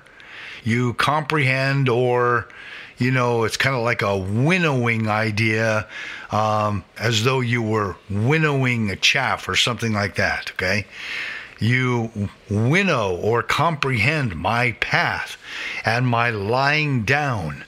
you 0.64 0.94
comprehend 0.94 1.90
or 1.90 2.48
you 3.00 3.10
know, 3.10 3.44
it's 3.44 3.58
kind 3.58 3.76
of 3.76 3.82
like 3.82 4.04
a 4.04 4.16
winnowing 4.16 5.10
idea, 5.10 5.88
um, 6.32 6.86
as 7.00 7.24
though 7.24 7.40
you 7.40 7.62
were 7.64 7.96
winnowing 8.08 8.92
a 8.92 8.96
chaff 8.96 9.50
or 9.50 9.56
something 9.56 9.94
like 9.94 10.16
that, 10.16 10.52
okay? 10.52 10.86
You 11.64 12.30
winnow 12.50 13.16
or 13.16 13.42
comprehend 13.42 14.36
my 14.36 14.74
path 14.74 15.38
and 15.86 16.06
my 16.06 16.30
lying 16.30 17.04
down, 17.04 17.64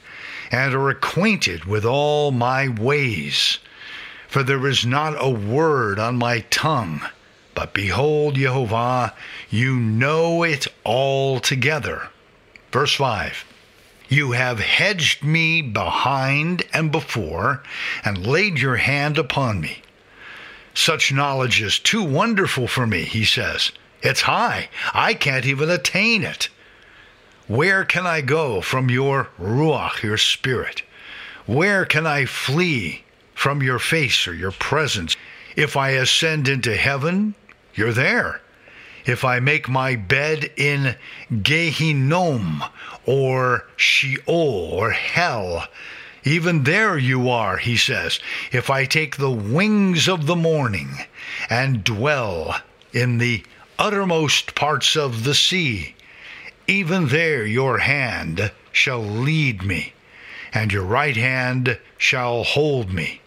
and 0.51 0.73
are 0.73 0.89
acquainted 0.89 1.63
with 1.63 1.85
all 1.85 2.31
my 2.31 2.67
ways. 2.67 3.59
For 4.27 4.43
there 4.43 4.67
is 4.67 4.85
not 4.85 5.15
a 5.17 5.29
word 5.29 5.97
on 5.97 6.17
my 6.17 6.41
tongue, 6.49 7.03
but 7.53 7.73
behold, 7.73 8.35
Jehovah, 8.35 9.13
you 9.49 9.77
know 9.77 10.43
it 10.43 10.67
altogether. 10.85 12.09
Verse 12.73 12.95
5 12.95 13.45
You 14.09 14.33
have 14.33 14.59
hedged 14.59 15.23
me 15.23 15.61
behind 15.61 16.63
and 16.73 16.91
before, 16.91 17.63
and 18.03 18.27
laid 18.27 18.59
your 18.59 18.75
hand 18.75 19.17
upon 19.17 19.61
me. 19.61 19.83
Such 20.73 21.13
knowledge 21.13 21.61
is 21.61 21.79
too 21.79 22.03
wonderful 22.03 22.67
for 22.67 22.85
me, 22.85 23.03
he 23.05 23.23
says. 23.23 23.71
It's 24.01 24.21
high. 24.21 24.69
I 24.93 25.13
can't 25.13 25.45
even 25.45 25.69
attain 25.69 26.23
it. 26.23 26.49
Where 27.47 27.85
can 27.85 28.05
I 28.07 28.21
go 28.21 28.61
from 28.61 28.89
your 28.89 29.29
Ruach, 29.39 30.01
your 30.01 30.17
spirit? 30.17 30.83
Where 31.45 31.85
can 31.85 32.07
I 32.07 32.25
flee 32.25 33.03
from 33.33 33.61
your 33.61 33.79
face 33.79 34.27
or 34.27 34.33
your 34.33 34.51
presence? 34.51 35.15
If 35.55 35.77
I 35.77 35.89
ascend 35.91 36.47
into 36.47 36.75
heaven, 36.75 37.35
you're 37.75 37.93
there. 37.93 38.41
if 39.05 39.23
I 39.23 39.39
make 39.39 39.69
my 39.69 39.95
bed 39.95 40.51
in 40.57 40.95
Gehinnom 41.31 42.69
or 43.05 43.65
Sheol 43.77 44.69
or 44.73 44.91
hell, 44.91 45.67
even 46.23 46.63
there 46.63 46.97
you 46.97 47.29
are, 47.29 47.57
he 47.57 47.77
says. 47.77 48.19
If 48.51 48.69
I 48.69 48.85
take 48.85 49.17
the 49.17 49.31
wings 49.31 50.07
of 50.07 50.25
the 50.25 50.35
morning 50.35 50.89
and 51.49 51.83
dwell 51.83 52.59
in 52.93 53.19
the 53.19 53.43
uttermost 53.77 54.55
parts 54.55 54.96
of 54.96 55.24
the 55.24 55.36
sea, 55.36 55.96
even 56.67 57.08
there 57.08 57.46
your 57.46 57.79
hand 57.79 58.51
shall 58.72 59.03
lead 59.03 59.63
me, 59.63 59.94
and 60.53 60.72
your 60.72 60.84
right 60.84 61.15
hand 61.15 61.79
shall 61.98 62.44
hold 62.44 62.91
me. 62.91 63.22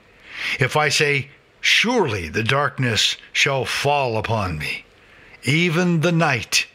If 0.59 0.77
I 0.77 0.89
say, 0.89 1.29
Surely 1.61 2.29
the 2.29 2.45
darkness 2.45 3.17
shall 3.33 3.65
fall 3.65 4.17
upon 4.17 4.59
me, 4.59 4.85
even 5.43 6.01
the 6.01 6.13
night 6.13 6.67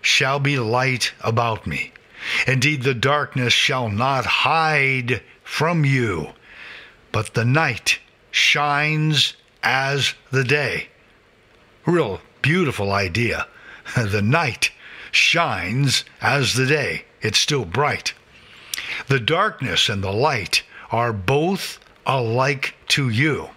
shall 0.00 0.40
be 0.40 0.58
light 0.58 1.12
about 1.20 1.66
me. 1.66 1.92
Indeed, 2.46 2.82
the 2.82 2.94
darkness 2.94 3.52
shall 3.52 3.88
not 3.88 4.24
hide 4.26 5.22
from 5.44 5.84
you, 5.84 6.32
but 7.12 7.34
the 7.34 7.44
night 7.44 7.98
shines 8.30 9.34
as 9.62 10.14
the 10.30 10.44
day. 10.44 10.88
Real 11.84 12.20
beautiful 12.42 12.92
idea. 12.92 13.46
the 13.96 14.22
night 14.22 14.70
shines 15.12 16.04
as 16.20 16.54
the 16.54 16.66
day, 16.66 17.04
it's 17.20 17.38
still 17.38 17.64
bright. 17.64 18.14
The 19.08 19.20
darkness 19.20 19.88
and 19.88 20.02
the 20.02 20.12
light 20.12 20.62
are 20.90 21.12
both 21.12 21.78
alike 22.06 22.74
to 22.88 23.08
you. 23.08 23.50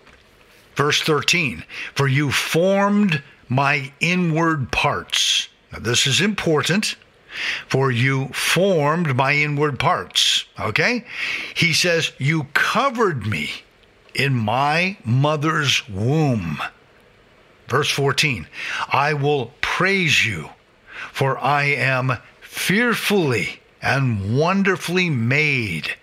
Verse 0.76 1.02
13 1.02 1.64
For 1.94 2.08
you 2.08 2.32
formed 2.32 3.22
my 3.50 3.92
inward 4.00 4.72
parts. 4.72 5.50
Now, 5.72 5.80
this 5.80 6.08
is 6.08 6.22
important. 6.22 6.96
For 7.68 7.90
you 7.90 8.28
formed 8.28 9.16
my 9.16 9.34
inward 9.34 9.80
parts. 9.80 10.46
Okay? 10.60 11.04
He 11.56 11.74
says, 11.74 12.12
You 12.20 12.44
covered 12.54 13.26
me 13.26 13.50
in 14.14 14.36
my 14.36 14.98
mother's 15.04 15.88
womb. 15.90 16.62
Verse 17.74 17.90
14 17.90 18.46
I 18.90 19.16
will 19.16 19.52
praise 19.60 20.28
you, 20.28 20.52
for 21.12 21.40
I 21.40 21.64
am 21.64 22.20
fearfully 22.40 23.62
and 23.82 24.38
wonderfully 24.38 25.10
made. 25.10 25.96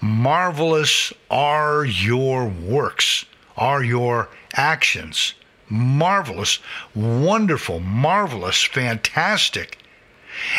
Marvelous 0.00 1.12
are 1.30 1.84
your 1.84 2.48
works, 2.48 3.24
are 3.56 3.84
your 3.84 4.30
actions. 4.54 5.34
Marvelous, 5.68 6.58
wonderful, 6.92 7.78
marvelous, 7.78 8.64
fantastic. 8.64 9.78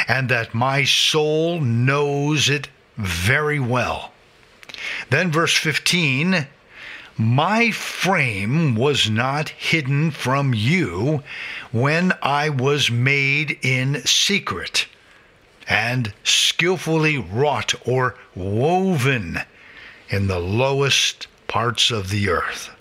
And 0.08 0.29
that 0.29 0.53
my 0.53 0.86
soul 0.86 1.60
knows 1.60 2.48
it 2.48 2.70
very 2.96 3.60
well. 3.60 4.13
Then, 5.10 5.29
verse 5.29 5.58
15 5.58 6.48
My 7.17 7.70
frame 7.70 8.75
was 8.75 9.08
not 9.08 9.50
hidden 9.50 10.10
from 10.10 10.53
you 10.55 11.24
when 11.72 12.13
I 12.24 12.50
was 12.50 12.89
made 12.89 13.60
in 13.62 14.03
secret 14.05 14.88
and 15.67 16.12
skillfully 16.24 17.17
wrought 17.17 17.75
or 17.88 18.15
woven 18.34 19.41
in 20.10 20.27
the 20.27 20.39
lowest 20.39 21.27
parts 21.48 21.91
of 21.91 22.10
the 22.10 22.29
earth. 22.29 22.72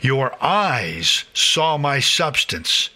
Your 0.00 0.36
eyes 0.42 1.24
saw 1.34 1.76
my 1.76 1.98
substance, 1.98 2.90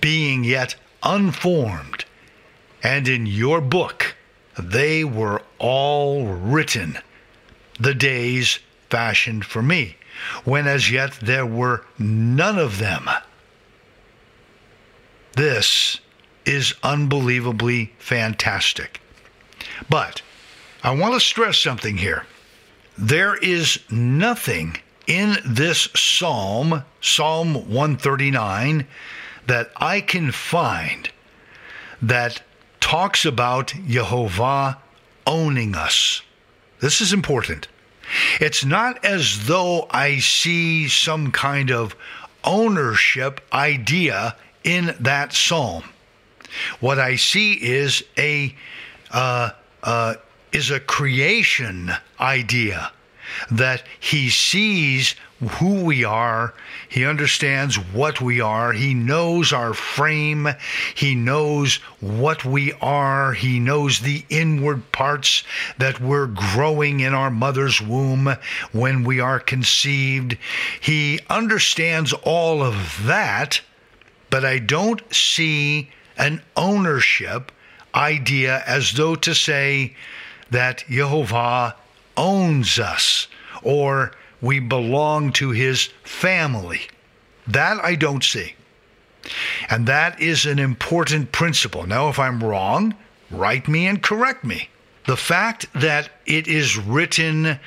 being 0.00 0.42
yet 0.42 0.74
unformed, 1.04 2.04
and 2.82 3.06
in 3.06 3.26
your 3.26 3.60
book 3.60 4.16
they 4.58 5.04
were 5.04 5.42
all 5.58 6.26
written, 6.26 6.98
the 7.78 7.94
days 7.94 8.58
fashioned 8.94 9.44
for 9.44 9.60
me, 9.60 9.96
when 10.44 10.68
as 10.68 10.88
yet 10.88 11.10
there 11.20 11.44
were 11.44 11.84
none 11.98 12.60
of 12.60 12.78
them. 12.78 13.10
This 15.32 15.98
is 16.44 16.76
unbelievably 16.80 17.92
fantastic. 17.98 19.00
But 19.90 20.22
I 20.84 20.94
want 20.94 21.14
to 21.14 21.18
stress 21.18 21.58
something 21.58 21.96
here. 21.96 22.24
There 22.96 23.34
is 23.34 23.80
nothing 23.90 24.76
in 25.08 25.38
this 25.44 25.88
psalm, 25.96 26.84
Psalm 27.00 27.54
139, 27.54 28.86
that 29.48 29.72
I 29.76 30.02
can 30.02 30.30
find 30.30 31.10
that 32.00 32.40
talks 32.78 33.24
about 33.24 33.74
Jehovah 33.88 34.78
owning 35.26 35.74
us. 35.74 36.22
This 36.78 37.00
is 37.00 37.12
important. 37.12 37.66
It's 38.40 38.64
not 38.64 39.04
as 39.04 39.46
though 39.46 39.86
I 39.90 40.18
see 40.18 40.88
some 40.88 41.30
kind 41.30 41.70
of 41.70 41.96
ownership 42.44 43.40
idea 43.52 44.36
in 44.62 44.94
that 45.00 45.32
psalm. 45.32 45.84
What 46.80 46.98
I 46.98 47.16
see 47.16 47.52
is 47.54 48.04
a 48.16 48.54
uh, 49.10 49.50
uh, 49.82 50.14
is 50.52 50.70
a 50.70 50.80
creation 50.80 51.92
idea 52.20 52.92
that 53.50 53.82
he 54.00 54.30
sees 54.30 55.14
who 55.48 55.84
we 55.84 56.04
are. 56.04 56.54
He 56.88 57.04
understands 57.04 57.76
what 57.76 58.20
we 58.20 58.40
are. 58.40 58.72
He 58.72 58.94
knows 58.94 59.52
our 59.52 59.74
frame. 59.74 60.48
He 60.94 61.14
knows 61.14 61.76
what 62.00 62.44
we 62.44 62.72
are. 62.74 63.32
He 63.32 63.58
knows 63.60 64.00
the 64.00 64.24
inward 64.30 64.90
parts 64.92 65.44
that 65.78 66.00
we're 66.00 66.26
growing 66.26 67.00
in 67.00 67.14
our 67.14 67.30
mother's 67.30 67.80
womb 67.80 68.36
when 68.72 69.04
we 69.04 69.20
are 69.20 69.40
conceived. 69.40 70.36
He 70.80 71.20
understands 71.30 72.12
all 72.12 72.62
of 72.62 73.00
that, 73.04 73.60
but 74.30 74.44
I 74.44 74.58
don't 74.58 75.02
see 75.14 75.90
an 76.16 76.42
ownership 76.56 77.50
idea 77.94 78.62
as 78.66 78.92
though 78.92 79.14
to 79.14 79.34
say 79.34 79.94
that 80.50 80.84
Jehovah 80.88 81.76
owns 82.16 82.78
us 82.78 83.28
or 83.62 84.12
we 84.44 84.60
belong 84.60 85.32
to 85.32 85.50
his 85.50 85.88
family. 86.02 86.82
That 87.46 87.82
I 87.82 87.94
don't 87.94 88.22
see. 88.22 88.54
And 89.70 89.86
that 89.86 90.20
is 90.20 90.44
an 90.44 90.58
important 90.58 91.32
principle. 91.32 91.86
Now, 91.86 92.10
if 92.10 92.18
I'm 92.18 92.44
wrong, 92.44 92.94
write 93.30 93.68
me 93.68 93.86
and 93.86 94.02
correct 94.02 94.44
me. 94.44 94.68
The 95.06 95.16
fact 95.16 95.66
that 95.72 96.10
it 96.26 96.46
is 96.46 96.76
written 96.76 97.58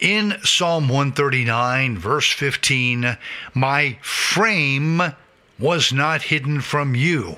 in 0.00 0.38
Psalm 0.42 0.88
139, 0.88 1.98
verse 1.98 2.30
15, 2.32 3.18
My 3.52 3.98
frame 4.00 5.02
was 5.58 5.92
not 5.92 6.22
hidden 6.22 6.62
from 6.62 6.94
you 6.94 7.36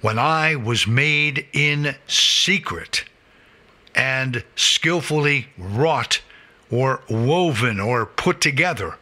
when 0.00 0.18
I 0.18 0.56
was 0.56 0.86
made 0.86 1.46
in 1.52 1.94
secret 2.06 3.04
and 3.94 4.42
skillfully 4.56 5.48
wrought 5.58 6.22
or 6.70 7.02
woven 7.08 7.80
or 7.80 8.06
put 8.06 8.40
together 8.40 8.96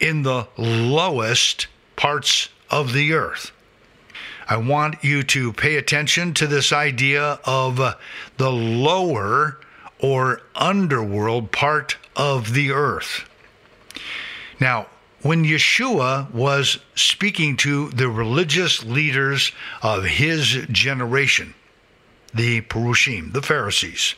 in 0.00 0.22
the 0.22 0.46
lowest 0.56 1.66
parts 1.96 2.48
of 2.70 2.92
the 2.92 3.12
earth. 3.12 3.52
I 4.48 4.56
want 4.56 5.04
you 5.04 5.22
to 5.24 5.52
pay 5.52 5.76
attention 5.76 6.32
to 6.34 6.46
this 6.46 6.72
idea 6.72 7.38
of 7.44 7.80
uh, 7.80 7.94
the 8.38 8.50
lower 8.50 9.60
or 9.98 10.40
underworld 10.54 11.52
part 11.52 11.96
of 12.16 12.54
the 12.54 12.70
earth. 12.70 13.28
Now, 14.60 14.86
when 15.22 15.44
Yeshua 15.44 16.32
was 16.32 16.78
speaking 16.94 17.56
to 17.58 17.90
the 17.90 18.08
religious 18.08 18.84
leaders 18.84 19.52
of 19.82 20.04
his 20.04 20.66
generation, 20.70 21.54
the 22.32 22.60
Perushim, 22.62 23.32
the 23.32 23.42
Pharisees, 23.42 24.14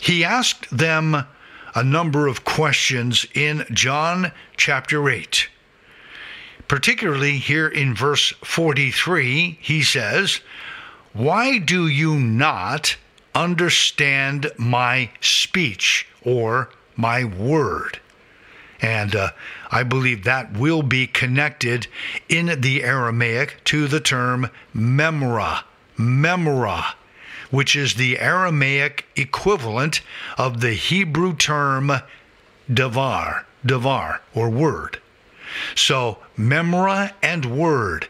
he 0.00 0.24
asked 0.24 0.76
them 0.76 1.26
a 1.74 1.84
number 1.84 2.26
of 2.26 2.44
questions 2.44 3.26
in 3.34 3.64
John 3.72 4.32
chapter 4.56 5.08
8. 5.08 5.48
Particularly 6.66 7.38
here 7.38 7.68
in 7.68 7.94
verse 7.94 8.32
43, 8.44 9.58
he 9.60 9.82
says, 9.82 10.40
Why 11.12 11.58
do 11.58 11.86
you 11.88 12.16
not 12.16 12.96
understand 13.34 14.50
my 14.58 15.10
speech 15.20 16.06
or 16.22 16.70
my 16.96 17.24
word? 17.24 18.00
And 18.80 19.16
uh, 19.16 19.30
I 19.70 19.82
believe 19.82 20.24
that 20.24 20.56
will 20.56 20.82
be 20.82 21.06
connected 21.06 21.88
in 22.28 22.60
the 22.60 22.84
Aramaic 22.84 23.56
to 23.64 23.88
the 23.88 24.00
term 24.00 24.50
memra, 24.74 25.64
memra, 25.96 26.94
which 27.50 27.74
is 27.74 27.94
the 27.94 28.18
Aramaic 28.18 29.06
equivalent 29.16 30.00
of 30.36 30.60
the 30.60 30.74
Hebrew 30.74 31.34
term 31.34 31.92
davar, 32.70 33.44
davar, 33.64 34.20
or 34.34 34.50
word. 34.50 35.00
So, 35.74 36.18
memra 36.38 37.12
and 37.22 37.44
word, 37.46 38.08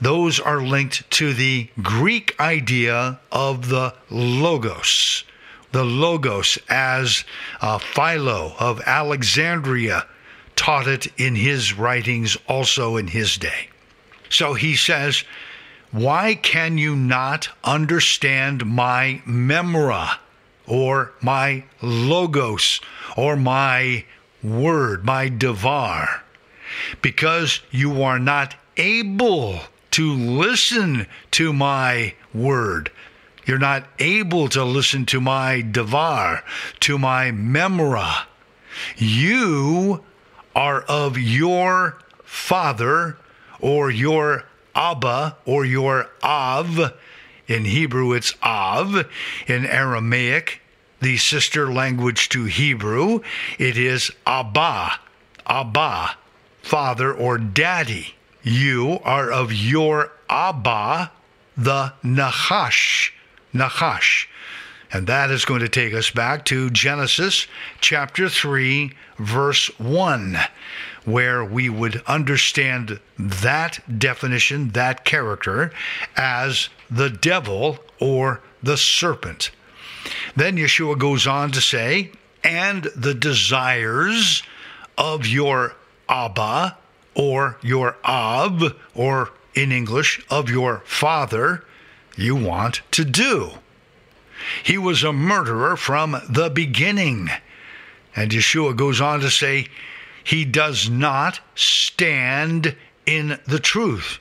those 0.00 0.38
are 0.38 0.60
linked 0.60 1.10
to 1.12 1.32
the 1.32 1.68
Greek 1.82 2.38
idea 2.38 3.18
of 3.32 3.68
the 3.68 3.94
logos. 4.10 5.24
The 5.72 5.84
logos, 5.84 6.58
as 6.68 7.24
uh, 7.60 7.78
Philo 7.78 8.54
of 8.58 8.80
Alexandria 8.86 10.06
taught 10.54 10.86
it 10.86 11.06
in 11.18 11.34
his 11.34 11.74
writings 11.74 12.36
also 12.48 12.96
in 12.96 13.08
his 13.08 13.36
day. 13.36 13.68
So 14.30 14.54
he 14.54 14.74
says, 14.74 15.24
Why 15.92 16.34
can 16.34 16.78
you 16.78 16.96
not 16.96 17.48
understand 17.64 18.66
my 18.66 19.22
memra 19.26 20.18
or 20.66 21.12
my 21.20 21.64
logos 21.80 22.80
or 23.16 23.36
my 23.36 24.04
word, 24.42 25.04
my 25.04 25.28
devar? 25.28 26.24
Because 27.00 27.60
you 27.70 28.02
are 28.02 28.18
not 28.18 28.56
able 28.76 29.60
to 29.92 30.12
listen 30.12 31.06
to 31.30 31.52
my 31.52 32.14
word. 32.34 32.90
You're 33.46 33.58
not 33.58 33.86
able 34.00 34.48
to 34.48 34.64
listen 34.64 35.06
to 35.06 35.20
my 35.20 35.62
devar, 35.62 36.42
to 36.80 36.98
my 36.98 37.30
memra. 37.30 38.26
You 38.96 40.02
are 40.54 40.82
of 40.82 41.16
your 41.16 41.98
father 42.24 43.16
or 43.60 43.90
your 43.90 44.44
Abba 44.76 45.38
or 45.44 45.64
your 45.64 46.10
Av. 46.22 46.92
In 47.48 47.64
Hebrew, 47.64 48.12
it's 48.12 48.34
Av. 48.42 49.06
In 49.48 49.66
Aramaic, 49.66 50.60
the 51.00 51.16
sister 51.16 51.72
language 51.72 52.28
to 52.28 52.44
Hebrew, 52.44 53.20
it 53.58 53.76
is 53.78 54.10
Abba. 54.26 55.00
Abba, 55.46 56.16
father 56.62 57.12
or 57.12 57.38
daddy. 57.38 58.14
You 58.42 58.98
are 59.04 59.30
of 59.30 59.52
your 59.52 60.12
Abba, 60.28 61.12
the 61.56 61.94
Nachash. 62.04 63.12
Nachash. 63.54 64.26
And 64.92 65.06
that 65.06 65.30
is 65.30 65.44
going 65.44 65.60
to 65.60 65.68
take 65.68 65.94
us 65.94 66.10
back 66.10 66.44
to 66.46 66.70
Genesis 66.70 67.46
chapter 67.80 68.28
3, 68.28 68.92
verse 69.18 69.66
1, 69.78 70.38
where 71.06 71.44
we 71.44 71.70
would 71.70 72.02
understand 72.06 73.00
that 73.16 73.78
definition, 73.98 74.70
that 74.70 75.04
character, 75.04 75.72
as 76.16 76.68
the 76.90 77.08
devil 77.08 77.78
or 77.98 78.42
the 78.62 78.76
serpent. 78.76 79.50
Then 80.34 80.56
Yeshua 80.56 80.98
goes 80.98 81.26
on 81.26 81.52
to 81.52 81.60
say, 81.60 82.10
and 82.44 82.84
the 82.96 83.14
desires 83.14 84.42
of 84.98 85.26
your 85.26 85.74
Abba 86.08 86.76
or 87.14 87.56
your 87.62 87.96
Ab, 88.04 88.76
or 88.94 89.30
in 89.54 89.72
English, 89.72 90.24
of 90.28 90.50
your 90.50 90.82
father, 90.84 91.64
you 92.16 92.36
want 92.36 92.82
to 92.90 93.04
do. 93.04 93.52
He 94.62 94.76
was 94.76 95.02
a 95.02 95.12
murderer 95.12 95.76
from 95.76 96.20
the 96.28 96.50
beginning. 96.50 97.30
And 98.14 98.30
Yeshua 98.30 98.76
goes 98.76 99.00
on 99.00 99.20
to 99.20 99.30
say, 99.30 99.68
he 100.26 100.44
does 100.44 100.90
not 100.90 101.38
stand 101.54 102.74
in 103.06 103.38
the 103.46 103.60
truth. 103.60 104.18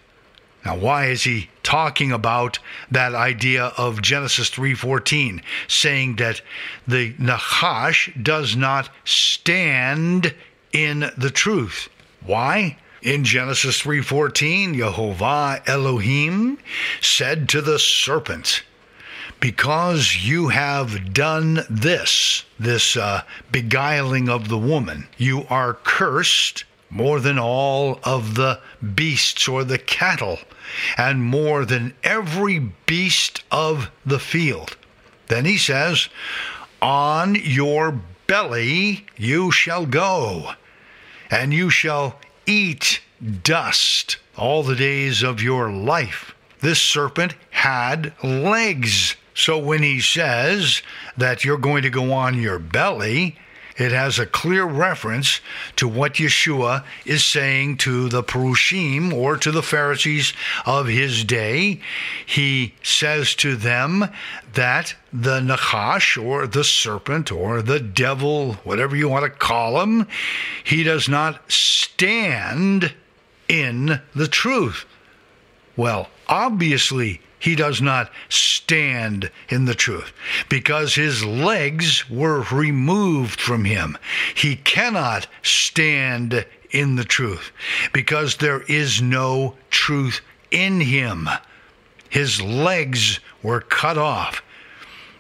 Now, 0.64 0.78
why 0.78 1.08
is 1.08 1.24
he 1.24 1.50
talking 1.64 2.12
about 2.12 2.60
that 2.92 3.16
idea 3.16 3.74
of 3.76 4.04
Genesis 4.04 4.52
3:14, 4.52 5.42
saying 5.68 6.18
that 6.18 6.42
the 6.88 7.14
Nachash 7.14 8.12
does 8.22 8.56
not 8.56 8.90
stand 9.04 10.36
in 10.72 11.12
the 11.18 11.32
truth? 11.32 11.90
Why? 12.22 12.78
In 13.02 13.24
Genesis 13.24 13.82
3:14, 13.82 14.76
Jehovah 14.76 15.64
Elohim 15.66 16.60
said 17.02 17.50
to 17.50 17.64
the 17.64 17.80
serpent, 17.80 18.62
because 19.46 20.26
you 20.26 20.48
have 20.48 21.14
done 21.14 21.60
this, 21.70 22.44
this 22.58 22.98
uh, 22.98 23.22
beguiling 23.52 24.28
of 24.28 24.50
the 24.50 24.58
woman, 24.58 25.08
you 25.20 25.46
are 25.52 25.76
cursed 25.84 26.64
more 26.90 27.20
than 27.20 27.38
all 27.38 28.00
of 28.04 28.34
the 28.34 28.60
beasts 28.96 29.48
or 29.48 29.64
the 29.64 29.78
cattle, 29.78 30.40
and 30.98 31.24
more 31.24 31.64
than 31.64 31.94
every 32.04 32.58
beast 32.88 33.44
of 33.52 33.92
the 34.04 34.18
field. 34.18 34.76
Then 35.28 35.46
he 35.46 35.60
says, 35.60 36.10
On 36.82 37.36
your 37.36 38.02
belly 38.26 39.06
you 39.16 39.52
shall 39.52 39.86
go, 39.86 40.54
and 41.30 41.54
you 41.54 41.70
shall 41.70 42.20
eat 42.48 43.00
dust 43.44 44.18
all 44.36 44.64
the 44.64 44.76
days 44.76 45.22
of 45.22 45.44
your 45.44 45.70
life. 45.72 46.34
This 46.62 46.82
serpent 46.82 47.36
had 47.52 48.12
legs. 48.24 49.16
So 49.36 49.60
when 49.60 49.84
he 49.84 50.00
says 50.00 50.82
that 51.18 51.44
you're 51.44 51.58
going 51.58 51.84
to 51.84 51.90
go 51.90 52.14
on 52.14 52.42
your 52.42 52.58
belly, 52.58 53.36
it 53.78 53.92
has 53.92 54.18
a 54.18 54.26
clear 54.26 54.64
reference 54.64 55.42
to 55.76 55.88
what 55.88 56.14
Yeshua 56.14 56.86
is 57.06 57.26
saying 57.26 57.78
to 57.80 58.08
the 58.08 58.24
Perushim 58.24 59.12
or 59.12 59.36
to 59.36 59.52
the 59.52 59.62
Pharisees 59.62 60.32
of 60.66 60.88
his 60.88 61.26
day. 61.26 61.82
He 62.26 62.74
says 62.82 63.36
to 63.36 63.58
them 63.58 64.10
that 64.54 64.96
the 65.12 65.42
Nachash 65.42 66.22
or 66.22 66.48
the 66.48 66.64
serpent 66.64 67.34
or 67.34 67.62
the 67.62 67.82
devil, 67.82 68.54
whatever 68.64 68.96
you 68.96 69.10
want 69.10 69.26
to 69.26 69.30
call 69.30 69.82
him, 69.82 70.08
he 70.64 70.84
does 70.84 71.10
not 71.10 71.52
stand 71.52 72.94
in 73.50 74.00
the 74.16 74.28
truth. 74.30 74.86
Well, 75.76 76.08
obviously, 76.30 77.20
he 77.40 77.56
does 77.56 77.82
not 77.82 78.12
stand 78.30 79.30
in 79.50 79.66
the 79.66 79.76
truth 79.76 80.14
because 80.50 80.96
his 80.96 81.24
legs 81.24 82.10
were 82.10 82.42
removed 82.52 83.40
from 83.40 83.66
him. 83.66 83.98
He 84.34 84.56
cannot 84.56 85.28
stand 85.44 86.46
in 86.72 86.96
the 86.96 87.04
truth 87.04 87.52
because 87.94 88.38
there 88.38 88.62
is 88.64 89.02
no 89.02 89.56
truth 89.70 90.22
in 90.52 90.82
him. 90.82 91.30
His 92.10 92.42
legs 92.42 93.20
were 93.44 93.62
cut 93.62 93.98
off. 93.98 94.42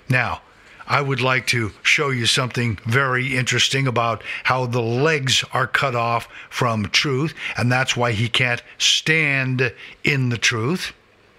Now, 0.09 0.41
I 0.87 1.01
would 1.01 1.21
like 1.21 1.47
to 1.47 1.71
show 1.81 2.09
you 2.09 2.27
something 2.27 2.77
very 2.85 3.35
interesting 3.35 3.87
about 3.87 4.23
how 4.43 4.67
the 4.67 4.81
legs 4.81 5.43
are 5.51 5.65
cut 5.65 5.95
off 5.95 6.27
from 6.49 6.89
truth, 6.89 7.33
and 7.57 7.71
that's 7.71 7.97
why 7.97 8.11
he 8.11 8.29
can't 8.29 8.61
stand 8.77 9.73
in 10.03 10.29
the 10.29 10.37
truth. 10.37 10.93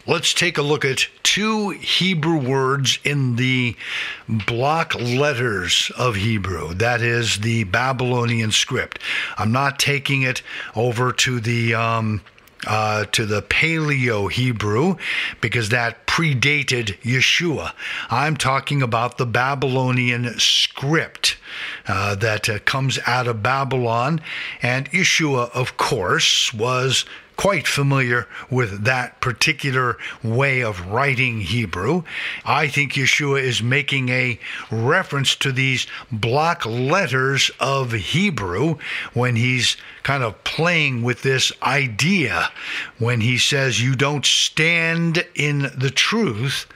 Let's 0.08 0.32
take 0.32 0.56
a 0.56 0.62
look 0.62 0.84
at 0.84 1.08
two 1.24 1.70
Hebrew 1.70 2.38
words 2.38 3.00
in 3.02 3.34
the 3.34 3.74
block 4.28 4.94
letters 4.94 5.90
of 5.98 6.14
Hebrew. 6.14 6.74
That 6.74 7.02
is 7.02 7.38
the 7.38 7.64
Babylonian 7.64 8.52
script. 8.52 9.00
I'm 9.36 9.50
not 9.50 9.80
taking 9.80 10.22
it 10.22 10.42
over 10.76 11.10
to 11.10 11.40
the 11.40 11.74
um, 11.74 12.20
uh, 12.68 13.06
to 13.06 13.26
the 13.26 13.42
Paleo 13.42 14.30
Hebrew 14.30 14.96
because 15.40 15.70
that 15.70 16.06
predated 16.06 16.98
Yeshua. 17.02 17.72
I'm 18.08 18.36
talking 18.36 18.82
about 18.82 19.18
the 19.18 19.26
Babylonian 19.26 20.38
script 20.38 21.36
uh, 21.88 22.14
that 22.14 22.48
uh, 22.48 22.60
comes 22.60 22.98
out 23.06 23.26
of 23.26 23.42
Babylon, 23.42 24.20
and 24.62 24.90
Yeshua, 24.92 25.50
of 25.50 25.76
course, 25.76 26.54
was 26.54 27.04
quite 27.36 27.66
familiar 27.66 28.26
with 28.50 28.84
that 28.84 29.20
particular 29.20 29.96
way 30.22 30.62
of 30.62 30.86
writing 30.88 31.40
Hebrew. 31.40 32.02
I 32.44 32.68
think 32.68 32.94
Yeshua 32.94 33.42
is 33.42 33.62
making 33.62 34.08
a 34.08 34.38
reference 34.70 35.36
to 35.36 35.52
these 35.52 35.86
block 36.10 36.64
letters 36.64 37.50
of 37.60 37.92
Hebrew 37.92 38.78
when 39.12 39.36
he's 39.36 39.76
kind 40.02 40.22
of 40.22 40.42
playing 40.44 41.02
with 41.02 41.22
this 41.22 41.52
idea 41.62 42.50
when 42.98 43.20
he 43.20 43.38
says 43.38 43.82
you 43.82 43.94
don't 43.94 44.24
stand 44.24 45.26
in 45.34 45.70
the 45.76 45.90
truth 45.90 46.66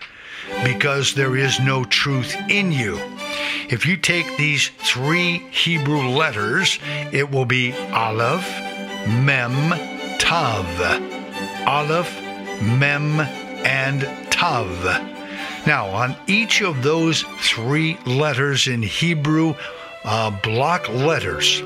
because 0.64 1.14
there 1.14 1.36
is 1.36 1.60
no 1.60 1.84
truth 1.84 2.36
in 2.48 2.72
you. 2.72 2.98
If 3.70 3.86
you 3.86 3.96
take 3.96 4.36
these 4.36 4.70
three 4.78 5.38
Hebrew 5.50 6.08
letters, 6.08 6.78
it 7.12 7.30
will 7.30 7.44
be 7.44 7.72
Aleph, 7.92 8.48
Mem, 9.06 9.99
Tav. 10.20 10.66
Aleph, 11.66 12.14
Mem, 12.62 13.20
and 13.64 14.02
Tav. 14.30 14.68
Now, 15.66 15.88
on 15.88 16.14
each 16.26 16.62
of 16.62 16.82
those 16.82 17.22
three 17.40 17.98
letters 18.06 18.68
in 18.68 18.82
Hebrew, 18.82 19.54
uh, 20.04 20.30
block 20.42 20.88
letters, 20.88 21.62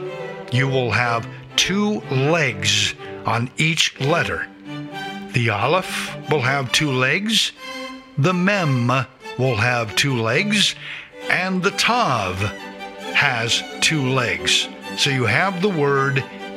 you 0.53 0.67
will 0.67 0.91
have 0.91 1.29
two 1.57 2.01
legs 2.11 2.95
on 3.27 3.51
each 3.57 4.01
letter. 4.01 4.49
The 5.33 5.51
Aleph 5.51 6.17
will 6.31 6.43
have 6.43 6.73
two 6.73 6.91
legs, 6.91 7.53
the 8.17 8.33
Mem 8.33 8.89
will 9.39 9.57
have 9.57 9.95
two 9.97 10.17
legs, 10.17 10.75
and 11.29 11.63
the 11.63 11.73
Tav 11.73 12.41
has 13.15 13.63
two 13.81 14.09
legs. 14.09 14.69
So 14.97 15.11
you 15.11 15.27
have 15.27 15.61
the 15.61 15.69
word 15.69 16.17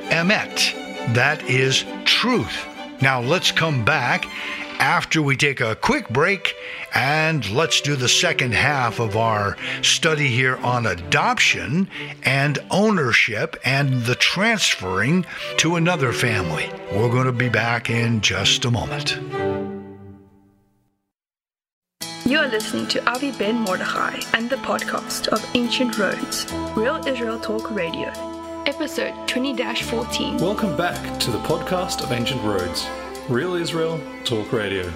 Emet 0.09 0.86
that 1.09 1.43
is 1.49 1.85
truth. 2.05 2.65
Now 3.01 3.21
let's 3.21 3.51
come 3.51 3.85
back 3.85 4.25
after 4.79 5.21
we 5.21 5.35
take 5.35 5.61
a 5.61 5.75
quick 5.75 6.09
break 6.09 6.55
and 6.93 7.49
let's 7.51 7.81
do 7.81 7.95
the 7.95 8.07
second 8.07 8.53
half 8.53 8.99
of 8.99 9.15
our 9.15 9.57
study 9.81 10.27
here 10.27 10.57
on 10.57 10.85
adoption 10.85 11.89
and 12.23 12.59
ownership 12.71 13.57
and 13.65 14.03
the 14.03 14.15
transferring 14.15 15.25
to 15.57 15.75
another 15.75 16.11
family. 16.11 16.69
We're 16.91 17.09
going 17.09 17.25
to 17.25 17.31
be 17.31 17.49
back 17.49 17.89
in 17.89 18.21
just 18.21 18.65
a 18.65 18.71
moment. 18.71 19.17
You 22.25 22.39
are 22.39 22.47
listening 22.47 22.87
to 22.87 23.09
Avi 23.09 23.31
Ben 23.31 23.55
Mordechai 23.55 24.19
and 24.33 24.49
the 24.49 24.57
podcast 24.57 25.29
of 25.29 25.45
Ancient 25.55 25.97
Roads, 25.97 26.51
Real 26.75 27.01
Israel 27.07 27.39
Talk 27.39 27.71
Radio, 27.71 28.11
episode 28.67 29.13
20 29.29 29.55
14. 29.83 30.39
Welcome 30.39 30.75
back 30.75 31.19
to 31.21 31.31
the 31.31 31.37
podcast 31.39 32.03
of 32.03 32.11
Ancient 32.11 32.43
Roads, 32.43 32.85
Real 33.29 33.55
Israel 33.55 33.97
Talk 34.25 34.51
Radio. 34.51 34.91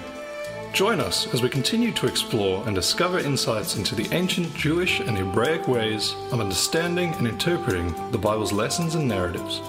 Join 0.74 1.00
us 1.00 1.32
as 1.32 1.42
we 1.42 1.48
continue 1.48 1.90
to 1.92 2.06
explore 2.06 2.66
and 2.66 2.74
discover 2.74 3.18
insights 3.18 3.76
into 3.76 3.94
the 3.94 4.14
ancient 4.14 4.54
Jewish 4.54 5.00
and 5.00 5.16
Hebraic 5.16 5.68
ways 5.68 6.12
of 6.32 6.40
understanding 6.40 7.14
and 7.14 7.26
interpreting 7.26 7.94
the 8.10 8.18
Bible's 8.18 8.52
lessons 8.52 8.94
and 8.94 9.08
narratives. 9.08 9.62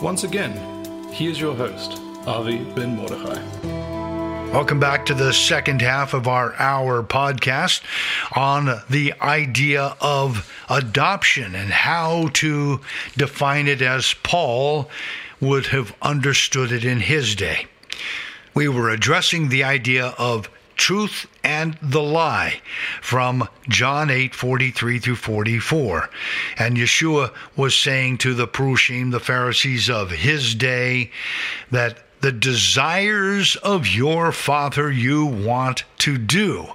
Once 0.00 0.24
again, 0.24 0.56
here's 1.12 1.38
your 1.38 1.54
host, 1.54 2.00
Avi 2.26 2.64
Ben 2.72 2.96
Mordechai. 2.96 4.01
Welcome 4.52 4.80
back 4.80 5.06
to 5.06 5.14
the 5.14 5.32
second 5.32 5.80
half 5.80 6.14
of 6.14 6.28
our 6.28 6.54
hour 6.54 7.02
podcast 7.02 7.80
on 8.36 8.82
the 8.88 9.14
idea 9.20 9.96
of 10.00 10.52
adoption 10.68 11.54
and 11.54 11.70
how 11.70 12.28
to 12.34 12.80
define 13.16 13.66
it 13.66 13.82
as 13.82 14.14
Paul 14.22 14.90
would 15.40 15.66
have 15.66 15.94
understood 16.02 16.70
it 16.70 16.84
in 16.84 17.00
his 17.00 17.34
day 17.34 17.66
we 18.54 18.68
were 18.68 18.90
addressing 18.90 19.48
the 19.48 19.64
idea 19.64 20.14
of 20.18 20.50
truth 20.76 21.26
and 21.44 21.78
the 21.80 22.02
lie 22.02 22.60
from 23.00 23.48
John 23.68 24.10
8 24.10 24.34
43 24.34 24.98
through 24.98 25.16
44. 25.16 26.10
And 26.58 26.76
Yeshua 26.76 27.32
was 27.56 27.76
saying 27.76 28.18
to 28.18 28.34
the 28.34 28.48
Prushim, 28.48 29.10
the 29.10 29.20
Pharisees 29.20 29.88
of 29.88 30.10
his 30.10 30.54
day, 30.54 31.10
that 31.70 31.98
the 32.22 32.32
desires 32.32 33.56
of 33.56 33.86
your 33.86 34.30
father 34.30 34.90
you 34.90 35.26
want 35.26 35.84
to 35.98 36.16
do. 36.16 36.68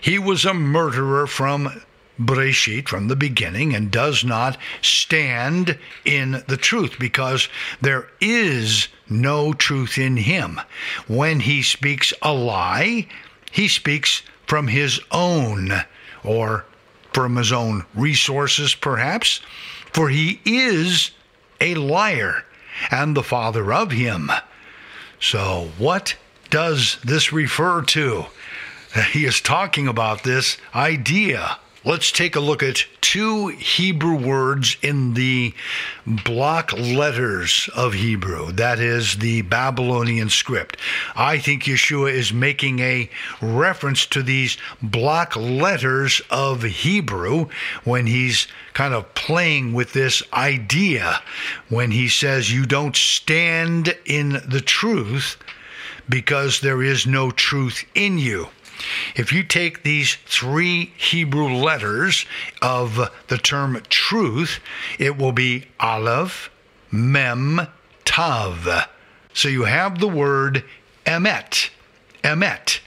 He 0.00 0.18
was 0.18 0.44
a 0.44 0.54
murderer 0.54 1.26
from 1.26 1.82
Breshit 2.18 2.88
from 2.88 3.08
the 3.08 3.16
beginning 3.16 3.74
and 3.74 3.90
does 3.90 4.24
not 4.24 4.56
stand 4.80 5.78
in 6.06 6.42
the 6.48 6.56
truth 6.56 6.96
because 6.98 7.48
there 7.82 8.08
is 8.22 8.88
no 9.08 9.52
truth 9.52 9.98
in 9.98 10.16
him. 10.16 10.60
When 11.06 11.40
he 11.40 11.62
speaks 11.62 12.14
a 12.22 12.32
lie, 12.32 13.06
he 13.52 13.68
speaks 13.68 14.22
from 14.46 14.68
his 14.68 14.98
own 15.10 15.72
or 16.24 16.64
from 17.12 17.36
his 17.36 17.52
own 17.52 17.84
resources, 17.94 18.74
perhaps, 18.74 19.40
for 19.92 20.08
he 20.08 20.40
is 20.46 21.10
a 21.60 21.74
liar 21.74 22.44
and 22.90 23.14
the 23.14 23.22
father 23.22 23.72
of 23.74 23.90
him. 23.90 24.30
So, 25.20 25.70
what 25.78 26.16
does 26.50 26.98
this 27.04 27.32
refer 27.32 27.82
to? 27.82 28.26
He 29.12 29.24
is 29.24 29.40
talking 29.40 29.88
about 29.88 30.22
this 30.22 30.56
idea 30.74 31.58
Let's 31.86 32.10
take 32.10 32.34
a 32.34 32.40
look 32.40 32.64
at 32.64 32.84
two 33.00 33.46
Hebrew 33.46 34.16
words 34.16 34.76
in 34.82 35.14
the 35.14 35.54
block 36.04 36.72
letters 36.72 37.70
of 37.76 37.94
Hebrew. 37.94 38.50
That 38.50 38.80
is 38.80 39.18
the 39.18 39.42
Babylonian 39.42 40.28
script. 40.28 40.78
I 41.14 41.38
think 41.38 41.62
Yeshua 41.62 42.10
is 42.12 42.32
making 42.32 42.80
a 42.80 43.08
reference 43.40 44.04
to 44.06 44.24
these 44.24 44.58
block 44.82 45.36
letters 45.36 46.20
of 46.28 46.64
Hebrew 46.64 47.50
when 47.84 48.08
he's 48.08 48.48
kind 48.72 48.92
of 48.92 49.14
playing 49.14 49.72
with 49.72 49.92
this 49.92 50.24
idea 50.32 51.22
when 51.68 51.92
he 51.92 52.08
says 52.08 52.52
you 52.52 52.66
don't 52.66 52.96
stand 52.96 53.96
in 54.04 54.42
the 54.44 54.60
truth 54.60 55.36
because 56.08 56.60
there 56.60 56.82
is 56.82 57.06
no 57.06 57.30
truth 57.30 57.84
in 57.94 58.18
you. 58.18 58.48
If 59.14 59.32
you 59.32 59.42
take 59.42 59.82
these 59.82 60.16
three 60.26 60.92
Hebrew 60.96 61.48
letters 61.48 62.26
of 62.60 63.10
the 63.28 63.38
term 63.38 63.80
truth, 63.88 64.60
it 64.98 65.16
will 65.16 65.32
be 65.32 65.66
Aleph, 65.80 66.50
Mem, 66.90 67.68
Tav. 68.04 68.88
So 69.32 69.48
you 69.48 69.64
have 69.64 69.98
the 69.98 70.08
word 70.08 70.64
emet, 71.04 71.70
emet, 72.22 72.80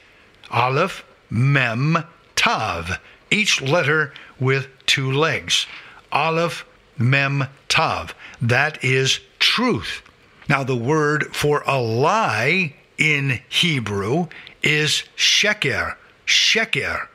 Aleph, 0.52 1.04
Mem, 1.30 2.04
Tav, 2.36 3.00
each 3.30 3.62
letter 3.62 4.14
with 4.40 4.68
two 4.86 5.12
legs. 5.12 5.68
Aleph, 6.12 6.66
Mem, 6.98 7.46
Tav. 7.68 8.16
That 8.42 8.84
is 8.84 9.20
truth. 9.40 10.02
Now, 10.48 10.64
the 10.64 10.76
word 10.76 11.36
for 11.36 11.64
a 11.68 11.80
lie 11.80 12.74
in 12.98 13.40
Hebrew 13.50 14.28
is 14.64 15.04
sheker, 15.16 15.96
sheker. 16.26 17.08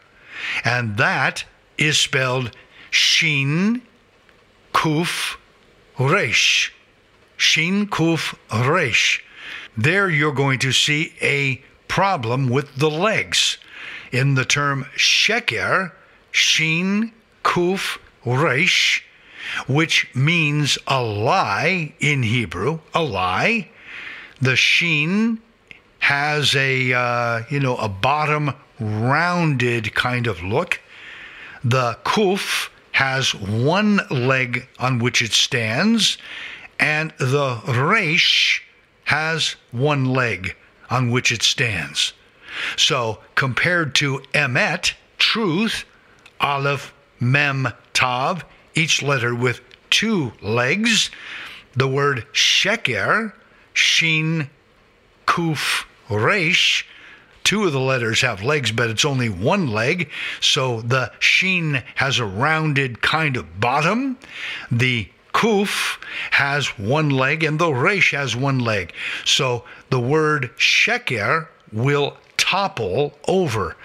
And 0.64 0.96
that 0.96 1.44
is 1.78 1.98
spelled 1.98 2.50
shin 2.90 3.82
kuf 4.72 5.36
resh. 5.98 6.72
Shin 7.36 7.86
kuf 7.86 8.34
resh. 8.50 9.24
There 9.76 10.08
you're 10.08 10.32
going 10.32 10.58
to 10.60 10.72
see 10.72 11.14
a 11.20 11.62
problem 11.88 12.48
with 12.48 12.76
the 12.76 12.90
legs. 12.90 13.58
In 14.12 14.34
the 14.34 14.44
term 14.44 14.86
sheker, 14.96 15.92
shin 16.30 17.12
kuf 17.42 17.98
resh, 18.24 19.04
which 19.66 20.08
means 20.14 20.78
a 20.86 21.02
lie 21.02 21.94
in 22.00 22.22
Hebrew, 22.22 22.80
a 22.94 23.02
lie. 23.02 23.68
The 24.40 24.56
shin 24.56 25.40
has 26.04 26.54
a 26.54 26.92
uh, 26.92 27.42
you 27.48 27.58
know 27.58 27.76
a 27.78 27.88
bottom 27.88 28.52
rounded 28.78 29.94
kind 29.94 30.26
of 30.26 30.42
look. 30.42 30.78
The 31.64 31.98
kuf 32.04 32.68
has 32.92 33.34
one 33.34 34.00
leg 34.10 34.68
on 34.78 34.98
which 34.98 35.22
it 35.22 35.32
stands, 35.32 36.18
and 36.78 37.10
the 37.18 37.58
resh 37.66 38.62
has 39.04 39.56
one 39.72 40.04
leg 40.04 40.54
on 40.90 41.10
which 41.10 41.32
it 41.32 41.42
stands. 41.42 42.12
So 42.76 43.20
compared 43.34 43.94
to 43.94 44.18
emet, 44.34 44.92
truth, 45.16 45.86
aleph, 46.38 46.92
mem, 47.18 47.68
tav, 47.94 48.44
each 48.74 49.02
letter 49.02 49.34
with 49.34 49.62
two 49.88 50.34
legs, 50.42 51.08
the 51.72 51.88
word 51.88 52.26
sheker, 52.34 53.32
shin, 53.72 54.50
kuf, 55.26 55.86
Resh, 56.10 56.86
two 57.44 57.64
of 57.64 57.72
the 57.72 57.80
letters 57.80 58.20
have 58.22 58.42
legs, 58.42 58.72
but 58.72 58.90
it's 58.90 59.04
only 59.04 59.28
one 59.28 59.68
leg. 59.68 60.10
So 60.40 60.80
the 60.80 61.12
sheen 61.18 61.82
has 61.96 62.18
a 62.18 62.24
rounded 62.24 63.02
kind 63.02 63.36
of 63.36 63.60
bottom. 63.60 64.18
The 64.70 65.08
kuf 65.32 65.98
has 66.30 66.78
one 66.78 67.10
leg, 67.10 67.42
and 67.42 67.58
the 67.58 67.72
resh 67.72 68.12
has 68.12 68.34
one 68.34 68.60
leg. 68.60 68.94
So 69.24 69.64
the 69.90 70.00
word 70.00 70.50
sheker 70.56 71.48
will 71.72 72.16
topple 72.36 73.18
over. 73.26 73.76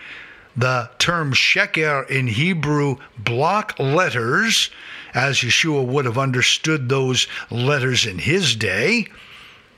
The 0.55 0.89
term 0.99 1.34
sheker 1.34 2.10
in 2.10 2.27
Hebrew 2.27 2.97
block 3.17 3.79
letters, 3.79 4.69
as 5.13 5.38
Yeshua 5.38 5.86
would 5.86 6.05
have 6.05 6.17
understood 6.17 6.89
those 6.89 7.27
letters 7.49 8.05
in 8.05 8.19
his 8.19 8.55
day, 8.55 9.08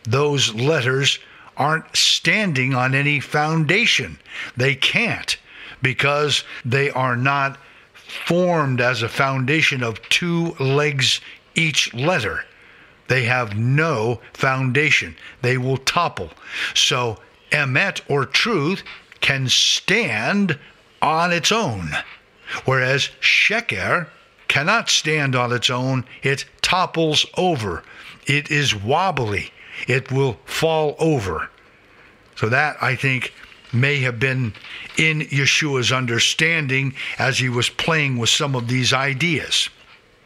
those 0.04 0.54
letters 0.56 1.20
aren't 1.58 1.96
standing 1.96 2.74
on 2.74 2.96
any 2.96 3.20
foundation. 3.20 4.18
They 4.56 4.76
can't 4.76 5.38
because 5.82 6.44
they 6.64 6.90
are 6.92 7.16
not 7.16 7.58
formed 8.26 8.82
as 8.82 9.02
a 9.02 9.10
foundation 9.10 9.84
of 9.84 10.02
two 10.10 10.52
legs 10.60 11.22
each 11.56 11.94
letter. 11.94 12.46
They 13.08 13.24
have 13.24 13.58
no 13.58 14.22
foundation. 14.34 15.16
They 15.42 15.58
will 15.58 15.78
topple. 15.78 16.32
So, 16.74 17.20
emet 17.52 18.02
or 18.08 18.26
truth 18.26 18.84
can 19.20 19.50
stand 19.50 20.58
on 21.02 21.32
its 21.32 21.52
own, 21.52 21.90
whereas 22.66 23.10
sheker 23.20 24.08
cannot 24.48 24.90
stand 24.90 25.36
on 25.36 25.52
its 25.52 25.70
own. 25.70 26.06
It 26.24 26.46
topples 26.62 27.26
over. 27.38 27.84
It 28.28 28.52
is 28.52 28.76
wobbly. 28.76 29.52
It 29.88 30.12
will 30.12 30.40
fall 30.46 30.96
over. 31.00 31.50
So 32.36 32.50
that, 32.50 32.82
I 32.82 32.96
think, 32.96 33.34
may 33.74 34.00
have 34.00 34.20
been 34.20 34.54
in 34.98 35.22
Yeshua's 35.22 35.92
understanding 35.92 36.94
as 37.18 37.40
he 37.40 37.50
was 37.50 37.70
playing 37.70 38.18
with 38.18 38.30
some 38.30 38.56
of 38.56 38.68
these 38.68 38.94
ideas. 38.94 39.70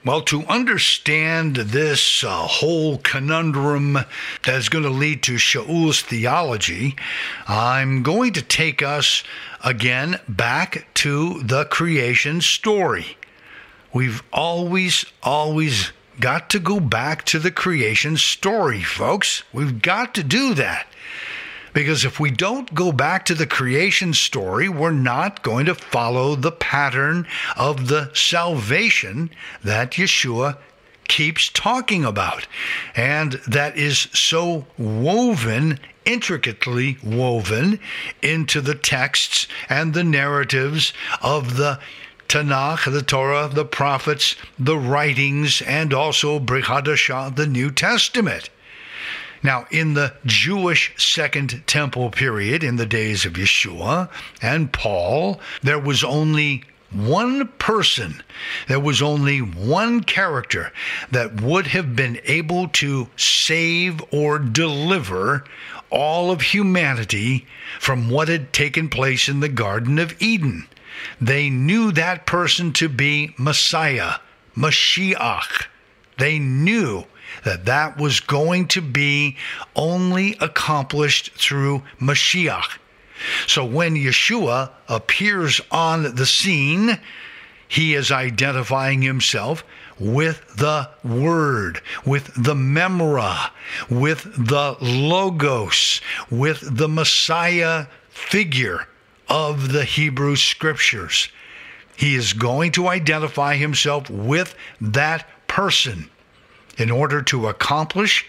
Well, 0.05 0.21
to 0.21 0.43
understand 0.43 1.55
this 1.55 2.23
uh, 2.23 2.29
whole 2.29 2.99
conundrum 2.99 3.93
that 3.93 4.55
is 4.55 4.69
going 4.69 4.83
to 4.83 4.89
lead 4.91 5.23
to 5.23 5.39
Shaul's 5.39 6.01
theology, 6.01 6.95
I'm 7.47 8.03
going 8.03 8.33
to 8.33 8.43
take 8.43 8.83
us 8.83 9.23
again 9.63 10.19
back 10.29 10.87
to 10.95 11.41
the 11.41 11.65
creation 11.65 12.41
story. 12.41 13.17
We've 13.93 14.21
always, 14.31 15.05
always 15.23 15.91
got 16.19 16.49
to 16.51 16.59
go 16.59 16.79
back 16.79 17.25
to 17.25 17.39
the 17.39 17.51
creation 17.51 18.17
story, 18.17 18.81
folks. 18.81 19.43
We've 19.53 19.81
got 19.81 20.15
to 20.15 20.23
do 20.23 20.53
that. 20.55 20.87
Because 21.73 22.05
if 22.05 22.21
we 22.21 22.31
don't 22.31 22.73
go 22.73 22.93
back 22.93 23.25
to 23.25 23.33
the 23.33 23.45
creation 23.45 24.13
story, 24.13 24.69
we're 24.69 24.91
not 24.91 25.43
going 25.43 25.65
to 25.65 25.75
follow 25.75 26.35
the 26.35 26.53
pattern 26.53 27.27
of 27.57 27.89
the 27.89 28.11
salvation 28.13 29.29
that 29.61 29.91
Yeshua 29.91 30.57
keeps 31.09 31.49
talking 31.49 32.05
about. 32.05 32.47
And 32.95 33.33
that 33.47 33.77
is 33.77 34.07
so 34.13 34.65
woven, 34.77 35.79
intricately 36.05 36.97
woven 37.03 37.79
into 38.21 38.61
the 38.61 38.75
texts 38.75 39.47
and 39.67 39.93
the 39.93 40.03
narratives 40.03 40.93
of 41.21 41.57
the 41.57 41.79
Tanakh, 42.27 42.91
the 42.91 43.01
Torah, 43.01 43.49
the 43.51 43.65
prophets, 43.65 44.35
the 44.57 44.77
writings, 44.77 45.61
and 45.61 45.93
also 45.93 46.39
Brit 46.39 46.65
Hadashah, 46.65 47.35
the 47.35 47.47
New 47.47 47.71
Testament. 47.71 48.49
Now, 49.43 49.67
in 49.69 49.93
the 49.93 50.13
Jewish 50.25 50.93
Second 50.97 51.63
Temple 51.67 52.09
period, 52.09 52.63
in 52.63 52.77
the 52.77 52.85
days 52.85 53.25
of 53.25 53.33
Yeshua 53.33 54.09
and 54.41 54.73
Paul, 54.73 55.39
there 55.61 55.77
was 55.77 56.03
only 56.03 56.63
one 56.91 57.47
person, 57.59 58.23
there 58.67 58.79
was 58.79 59.01
only 59.01 59.39
one 59.39 60.01
character 60.01 60.71
that 61.11 61.41
would 61.41 61.67
have 61.67 61.95
been 61.95 62.19
able 62.23 62.69
to 62.69 63.07
save 63.17 64.01
or 64.11 64.39
deliver 64.39 65.43
all 65.89 66.31
of 66.31 66.41
humanity 66.41 67.45
from 67.79 68.09
what 68.09 68.27
had 68.27 68.51
taken 68.51 68.89
place 68.89 69.29
in 69.29 69.41
the 69.41 69.49
Garden 69.49 69.99
of 69.99 70.19
Eden. 70.21 70.67
They 71.19 71.49
knew 71.49 71.91
that 71.91 72.25
person 72.25 72.73
to 72.73 72.89
be 72.89 73.33
Messiah, 73.37 74.15
Mashiach. 74.55 75.67
They 76.17 76.39
knew 76.39 77.05
that 77.43 77.65
that 77.65 77.97
was 77.97 78.19
going 78.19 78.67
to 78.69 78.81
be 78.81 79.37
only 79.75 80.37
accomplished 80.39 81.31
through 81.33 81.83
Mashiach. 81.99 82.77
So 83.47 83.65
when 83.65 83.95
Yeshua 83.95 84.71
appears 84.87 85.61
on 85.71 86.15
the 86.15 86.25
scene, 86.25 86.99
he 87.67 87.95
is 87.95 88.11
identifying 88.11 89.01
himself 89.01 89.63
with 89.99 90.55
the 90.57 90.89
Word, 91.03 91.81
with 92.05 92.31
the 92.35 92.53
Memra, 92.53 93.49
with 93.89 94.23
the 94.23 94.77
Logos, 94.81 96.01
with 96.29 96.77
the 96.77 96.89
Messiah 96.89 97.87
figure 98.09 98.87
of 99.27 99.71
the 99.71 99.83
Hebrew 99.83 100.35
Scriptures. 100.35 101.29
He 101.95 102.15
is 102.15 102.33
going 102.33 102.71
to 102.73 102.87
identify 102.87 103.55
himself 103.55 104.09
with 104.09 104.55
that 104.81 105.27
person 105.47 106.09
in 106.77 106.91
order 106.91 107.21
to 107.21 107.47
accomplish 107.47 108.25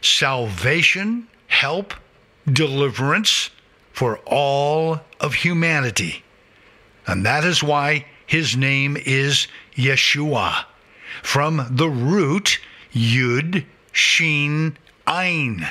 salvation, 0.00 1.28
help, 1.46 1.92
deliverance 2.50 3.50
for 3.92 4.18
all 4.24 5.00
of 5.20 5.34
humanity. 5.34 6.22
And 7.06 7.24
that 7.26 7.44
is 7.44 7.62
why 7.62 8.06
his 8.26 8.56
name 8.56 8.96
is 8.96 9.46
Yeshua, 9.74 10.64
from 11.22 11.66
the 11.70 11.88
root 11.88 12.58
Yud 12.92 13.64
Shin 13.92 14.76
Ein. 15.06 15.70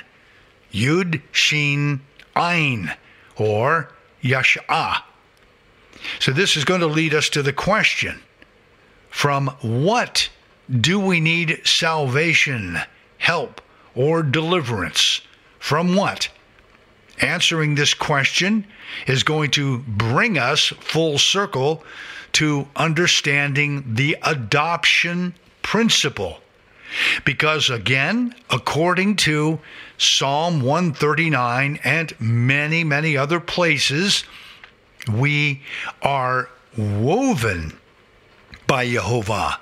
Yud 0.71 1.21
Shin 1.31 2.01
Ein, 2.35 2.93
or 3.35 3.89
Yash'ah. 4.25 5.01
So 6.19 6.31
this 6.31 6.57
is 6.57 6.65
going 6.65 6.81
to 6.81 6.87
lead 6.87 7.13
us 7.13 7.29
to 7.29 7.43
the 7.43 7.53
question 7.53 8.21
from 9.09 9.47
what 9.61 10.29
do 10.81 10.99
we 10.99 11.19
need 11.19 11.61
salvation, 11.63 12.79
help, 13.17 13.61
or 13.93 14.23
deliverance? 14.23 15.21
From 15.59 15.95
what? 15.95 16.29
Answering 17.21 17.75
this 17.75 17.93
question 17.93 18.65
is 19.07 19.23
going 19.23 19.51
to 19.51 19.79
bring 19.87 20.37
us 20.37 20.67
full 20.67 21.17
circle 21.17 21.83
to 22.33 22.67
understanding 22.75 23.95
the 23.95 24.17
adoption 24.23 25.33
principle. 25.61 26.41
Because 27.23 27.69
again, 27.69 28.35
according 28.49 29.15
to 29.17 29.59
Psalm 29.97 30.61
139 30.61 31.79
and 31.83 32.19
many, 32.19 32.83
many 32.83 33.15
other 33.17 33.39
places, 33.39 34.23
we 35.11 35.61
are 36.01 36.49
woven 36.77 37.77
by 38.67 38.89
Jehovah 38.89 39.59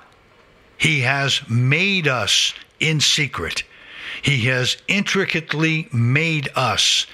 he 0.84 1.00
has 1.00 1.40
made 1.48 2.06
us 2.06 2.52
in 2.78 3.00
secret. 3.00 3.62
He 4.20 4.40
has 4.46 4.76
intricately 4.86 5.88
made 5.92 6.50
us. 6.54 7.06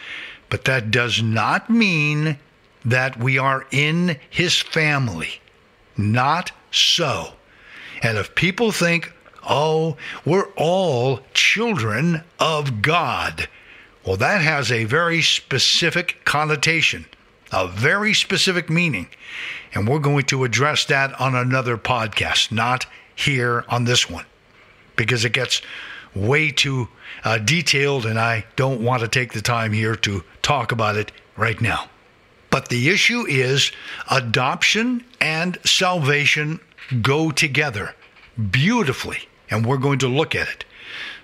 But 0.49 0.65
that 0.65 0.91
does 0.91 1.23
not 1.23 1.71
mean 1.71 2.39
that 2.85 3.17
we 3.19 3.39
are 3.39 3.67
in 3.71 4.19
his 4.29 4.61
family. 4.61 5.41
Not 5.97 6.51
so. 6.73 7.35
And 8.03 8.19
if 8.19 8.35
people 8.35 8.73
think, 8.73 9.13
oh, 9.49 9.97
we're 10.25 10.49
all 10.57 11.21
children 11.35 12.23
of 12.39 12.83
God, 12.83 13.49
well, 14.05 14.17
that 14.17 14.41
has 14.41 14.73
a 14.73 14.85
very 14.85 15.23
specific 15.23 16.25
connotation, 16.25 17.07
a 17.53 17.69
very 17.69 18.15
specific 18.15 18.71
meaning. 18.71 19.09
And 19.75 19.87
we're 19.87 19.99
going 19.99 20.25
to 20.27 20.45
address 20.45 20.85
that 20.87 21.19
on 21.21 21.35
another 21.35 21.77
podcast, 21.77 22.51
not 22.51 22.87
here 23.15 23.65
on 23.69 23.85
this 23.85 24.09
one 24.09 24.25
because 24.97 25.25
it 25.25 25.33
gets 25.33 25.63
way 26.15 26.51
too 26.51 26.89
uh, 27.25 27.39
detailed 27.39 28.07
and 28.07 28.19
I 28.19 28.45
don't 28.57 28.83
want 28.83 29.03
to 29.03 29.09
take 29.09 29.33
the 29.33 29.43
time 29.43 29.73
here 29.73 29.95
to 29.97 30.25
talk 30.43 30.73
about 30.73 30.97
it 30.97 31.13
right 31.37 31.61
now. 31.61 31.89
But 32.51 32.69
the 32.69 32.89
issue 32.89 33.25
is 33.29 33.71
adoption 34.11 35.05
and 35.21 35.59
salvation 35.65 36.61
go 37.01 37.31
together 37.31 37.95
beautifully, 38.51 39.21
and 39.51 39.67
we're 39.67 39.77
going 39.77 39.99
to 40.01 40.09
look 40.09 40.35
at 40.35 40.49
it. 40.49 40.65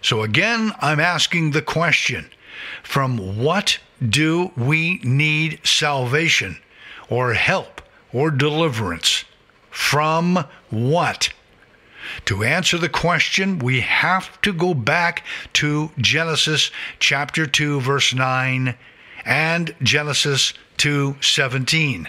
So, 0.03 0.23
again, 0.23 0.73
I'm 0.81 1.01
asking 1.01 1.51
the 1.51 1.63
question 1.63 2.31
from 2.83 3.43
what 3.43 3.79
do 4.07 4.53
we 4.57 5.01
need 5.03 5.61
salvation 5.65 6.59
or 7.09 7.35
help 7.35 7.81
or 8.13 8.31
deliverance? 8.31 9.25
From 9.71 10.45
what? 10.71 11.31
To 12.27 12.45
answer 12.45 12.79
the 12.79 12.89
question, 12.89 13.59
we 13.59 13.81
have 13.81 14.41
to 14.43 14.53
go 14.53 14.75
back 14.75 15.25
to 15.55 15.91
Genesis 15.99 16.71
chapter 16.99 17.47
2 17.47 17.81
verse 17.81 18.15
9 18.15 18.75
and 19.25 19.75
Genesis 19.83 20.55
2:17. 20.79 22.09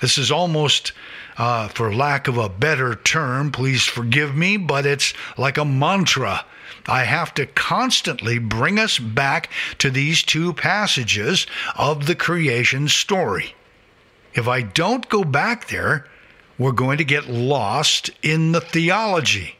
This 0.00 0.18
is 0.18 0.30
almost 0.30 0.92
uh, 1.38 1.68
for 1.68 1.94
lack 1.94 2.26
of 2.26 2.36
a 2.36 2.48
better 2.48 2.96
term, 2.96 3.52
please 3.52 3.84
forgive 3.84 4.36
me, 4.36 4.56
but 4.56 4.84
it's 4.84 5.14
like 5.38 5.56
a 5.56 5.64
mantra. 5.64 6.44
I 6.86 7.04
have 7.04 7.32
to 7.34 7.46
constantly 7.46 8.38
bring 8.38 8.78
us 8.78 8.98
back 8.98 9.50
to 9.78 9.90
these 9.90 10.22
two 10.22 10.52
passages 10.52 11.46
of 11.76 12.06
the 12.06 12.16
creation 12.16 12.88
story. 12.88 13.54
If 14.34 14.48
I 14.48 14.62
don't 14.62 15.08
go 15.08 15.22
back 15.22 15.68
there, 15.68 16.06
we're 16.58 16.72
going 16.72 16.98
to 16.98 17.04
get 17.04 17.28
lost 17.28 18.10
in 18.22 18.52
the 18.52 18.60
theology. 18.60 19.56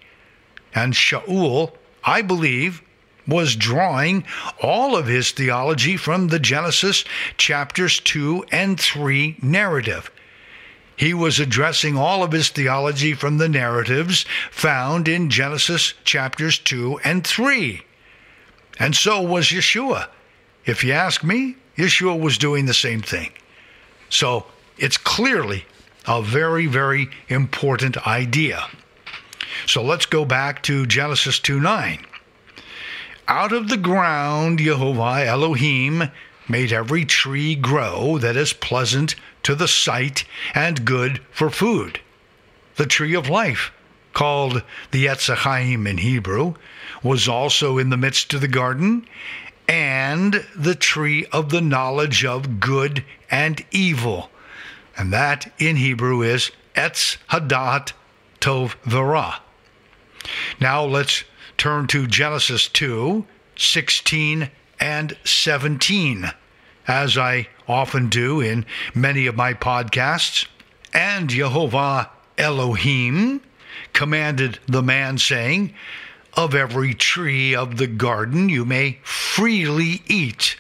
And 0.75 0.95
Shaul, 0.95 1.73
I 2.03 2.23
believe, 2.23 2.83
was 3.27 3.55
drawing 3.55 4.25
all 4.61 4.97
of 4.97 5.07
his 5.07 5.31
theology 5.31 5.97
from 5.97 6.29
the 6.29 6.39
Genesis 6.39 7.05
chapters 7.37 8.01
2 8.01 8.47
and 8.51 8.81
3 8.81 9.37
narrative. 9.43 10.11
He 10.99 11.15
was 11.15 11.39
addressing 11.39 11.97
all 11.97 12.25
of 12.25 12.33
his 12.33 12.49
theology 12.49 13.15
from 13.15 13.39
the 13.39 13.49
narratives 13.49 14.27
found 14.51 15.07
in 15.07 15.31
Genesis 15.31 15.95
chapters 16.03 16.59
2 16.59 16.99
and 17.05 17.25
3. 17.25 17.83
And 18.81 18.97
so 18.97 19.23
was 19.23 19.47
Yeshua. 19.47 20.09
If 20.67 20.83
you 20.83 20.93
ask 20.93 21.23
me, 21.23 21.55
Yeshua 21.77 22.19
was 22.19 22.37
doing 22.37 22.67
the 22.67 22.75
same 22.75 23.01
thing. 23.01 23.31
So 24.11 24.47
it's 24.77 24.97
clearly 24.97 25.67
a 26.09 26.21
very, 26.21 26.67
very 26.67 27.09
important 27.29 28.05
idea. 28.05 28.67
So 29.67 29.85
let's 29.85 30.07
go 30.07 30.25
back 30.25 30.65
to 30.65 30.85
Genesis 30.85 31.39
2 31.39 31.61
9. 31.61 32.05
Out 33.29 33.53
of 33.53 33.69
the 33.69 33.77
ground, 33.77 34.59
Jehovah 34.59 35.25
Elohim 35.25 36.11
made 36.49 36.73
every 36.73 37.05
tree 37.05 37.55
grow 37.55 38.19
that 38.19 38.37
is 38.37 38.53
pleasant 38.53 39.15
to 39.49 39.55
the 39.55 39.67
sight 39.67 40.27
and 40.55 40.85
good 40.85 41.23
for 41.31 41.49
food. 41.49 41.99
The 42.77 42.85
tree 42.85 43.15
of 43.15 43.31
life, 43.31 43.73
called 44.13 44.63
the 44.91 45.07
Etz 45.07 45.35
Chaim 45.35 45.87
in 45.87 45.97
Hebrew, 45.97 46.53
was 47.03 47.29
also 47.29 47.79
in 47.79 47.89
the 47.89 47.97
midst 47.97 48.35
of 48.35 48.43
the 48.43 48.47
garden, 48.47 49.07
and 49.67 50.45
the 50.55 50.75
tree 50.75 51.25
of 51.33 51.49
the 51.49 51.63
knowledge 51.63 52.27
of 52.27 52.61
good 52.61 53.03
and 53.31 53.65
evil. 53.71 54.31
And 54.99 55.15
that 55.15 55.51
in 55.59 55.77
Hebrew 55.77 56.21
is 56.21 56.51
Etz 56.75 57.17
Hadat 57.31 57.93
Tov 58.43 58.75
V'Ra. 58.85 59.41
Now 60.61 60.85
let's 60.85 61.25
turn 61.57 61.87
to 61.87 62.07
Genesis 62.07 62.69
2 62.69 63.25
16 63.57 64.51
and 64.79 65.17
17, 65.25 66.33
as 66.87 67.17
I 67.17 67.49
often 67.69 68.09
do 68.09 68.41
in 68.41 68.65
many 68.95 69.27
of 69.27 69.37
my 69.37 69.55
podcasts. 69.55 70.47
And 70.93 71.29
Jehovah 71.29 72.11
Elohim 72.39 73.43
commanded 73.93 74.59
the 74.67 74.83
man, 74.83 75.19
saying, 75.19 75.75
Of 76.35 76.55
every 76.55 76.95
tree 76.95 77.55
of 77.55 77.77
the 77.77 77.87
garden 77.87 78.49
you 78.49 78.65
may 78.65 78.99
freely 79.03 80.03
eat, 80.07 80.57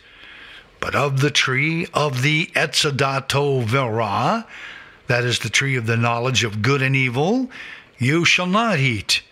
but 0.81 0.95
of 0.95 1.21
the 1.21 1.31
tree 1.31 1.87
of 1.95 2.23
the 2.23 2.47
Etz 2.55 2.89
Hadat 2.89 3.29
Tov 3.29 3.67
V'Ra, 3.67 4.47
that 5.07 5.25
is 5.25 5.39
the 5.41 5.49
tree 5.49 5.77
of 5.77 5.87
the 5.87 5.97
knowledge 5.97 6.45
of 6.45 6.63
good 6.63 6.83
and 6.83 6.95
evil, 6.95 7.51
you 7.99 8.25
shall 8.25 8.47
not 8.47 8.79
eat. 8.79 9.23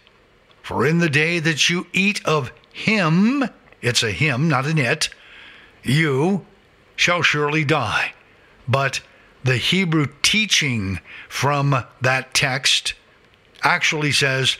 For 0.62 0.84
in 0.84 0.98
the 0.98 1.10
day 1.10 1.38
that 1.38 1.68
you 1.68 1.86
eat 1.92 2.24
of 2.24 2.50
him, 2.72 3.44
it's 3.80 4.02
a 4.02 4.10
him, 4.10 4.48
not 4.48 4.66
an 4.66 4.78
it, 4.78 5.08
you 5.84 6.44
shall 6.96 7.22
surely 7.22 7.64
die. 7.64 8.12
But 8.66 9.00
the 9.44 9.56
Hebrew 9.56 10.08
teaching 10.22 10.98
from 11.28 11.84
that 12.00 12.34
text 12.34 12.94
actually 13.62 14.12
says, 14.12 14.56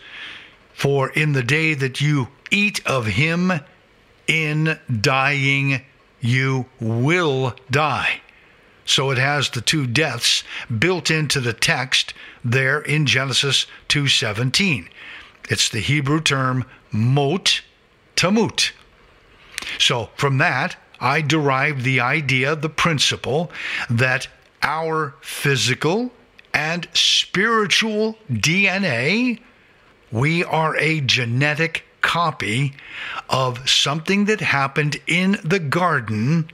For 0.73 1.11
in 1.11 1.33
the 1.33 1.43
day 1.43 1.75
that 1.75 2.01
you 2.01 2.29
eat 2.51 2.87
of 2.87 3.07
him, 3.07 3.53
in 4.27 4.79
dying 5.01 5.83
you 6.21 6.67
will 6.81 7.55
die. 7.71 8.21
So 8.85 9.11
it 9.11 9.19
has 9.19 9.51
the 9.51 9.61
two 9.61 9.87
deaths 9.87 10.45
built 10.79 11.11
into 11.11 11.41
the 11.41 11.53
text 11.53 12.15
there 12.45 12.81
in 12.81 13.07
Genesis 13.07 13.67
2:17. 13.89 14.89
It's 15.49 15.69
the 15.69 15.81
Hebrew 15.81 16.21
term 16.21 16.65
mot 16.93 17.61
tamut. 18.15 18.71
So 19.79 20.11
from 20.17 20.39
that, 20.39 20.77
I 21.01 21.21
derive 21.21 21.83
the 21.83 22.01
idea, 22.01 22.57
the 22.57 22.69
principle 22.69 23.51
that 23.91 24.29
our 24.63 25.15
physical 25.21 26.13
and 26.53 26.89
spiritual 26.95 28.19
DNA, 28.31 29.41
we 30.11 30.43
are 30.45 30.77
a 30.77 31.01
genetic 31.01 31.85
copy 32.01 32.73
of 33.29 33.69
something 33.69 34.25
that 34.27 34.41
happened 34.41 34.97
in 35.07 35.39
the 35.45 35.59
garden 35.59 36.49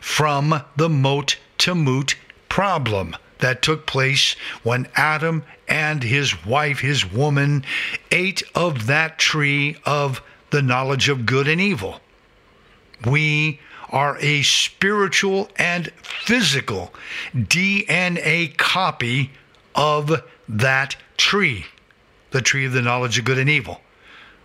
from 0.00 0.62
the 0.76 0.88
Mot 0.88 1.36
Tamut 1.58 2.14
problem 2.48 3.16
that 3.38 3.62
took 3.62 3.86
place 3.86 4.36
when 4.62 4.86
Adam 4.94 5.42
and 5.66 6.02
his 6.02 6.44
wife, 6.44 6.80
his 6.80 7.10
woman, 7.10 7.64
ate 8.10 8.42
of 8.54 8.86
that 8.86 9.18
tree 9.18 9.76
of 9.84 10.22
the 10.50 10.62
knowledge 10.62 11.08
of 11.08 11.26
good 11.26 11.48
and 11.48 11.60
evil. 11.60 12.00
We 13.04 13.60
are 13.90 14.16
a 14.20 14.42
spiritual 14.42 15.48
and 15.56 15.92
physical 16.02 16.92
DNA 17.34 18.56
copy 18.56 19.30
of 19.74 20.22
that 20.48 20.96
tree, 21.16 21.66
the 22.30 22.40
tree 22.40 22.66
of 22.66 22.72
the 22.72 22.82
knowledge 22.82 23.18
of 23.18 23.24
good 23.24 23.38
and 23.38 23.50
evil. 23.50 23.80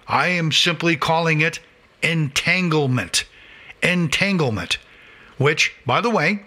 I 0.07 0.27
am 0.27 0.51
simply 0.51 0.95
calling 0.95 1.41
it 1.41 1.59
entanglement. 2.01 3.25
Entanglement, 3.81 4.77
which, 5.37 5.73
by 5.85 6.01
the 6.01 6.09
way, 6.09 6.43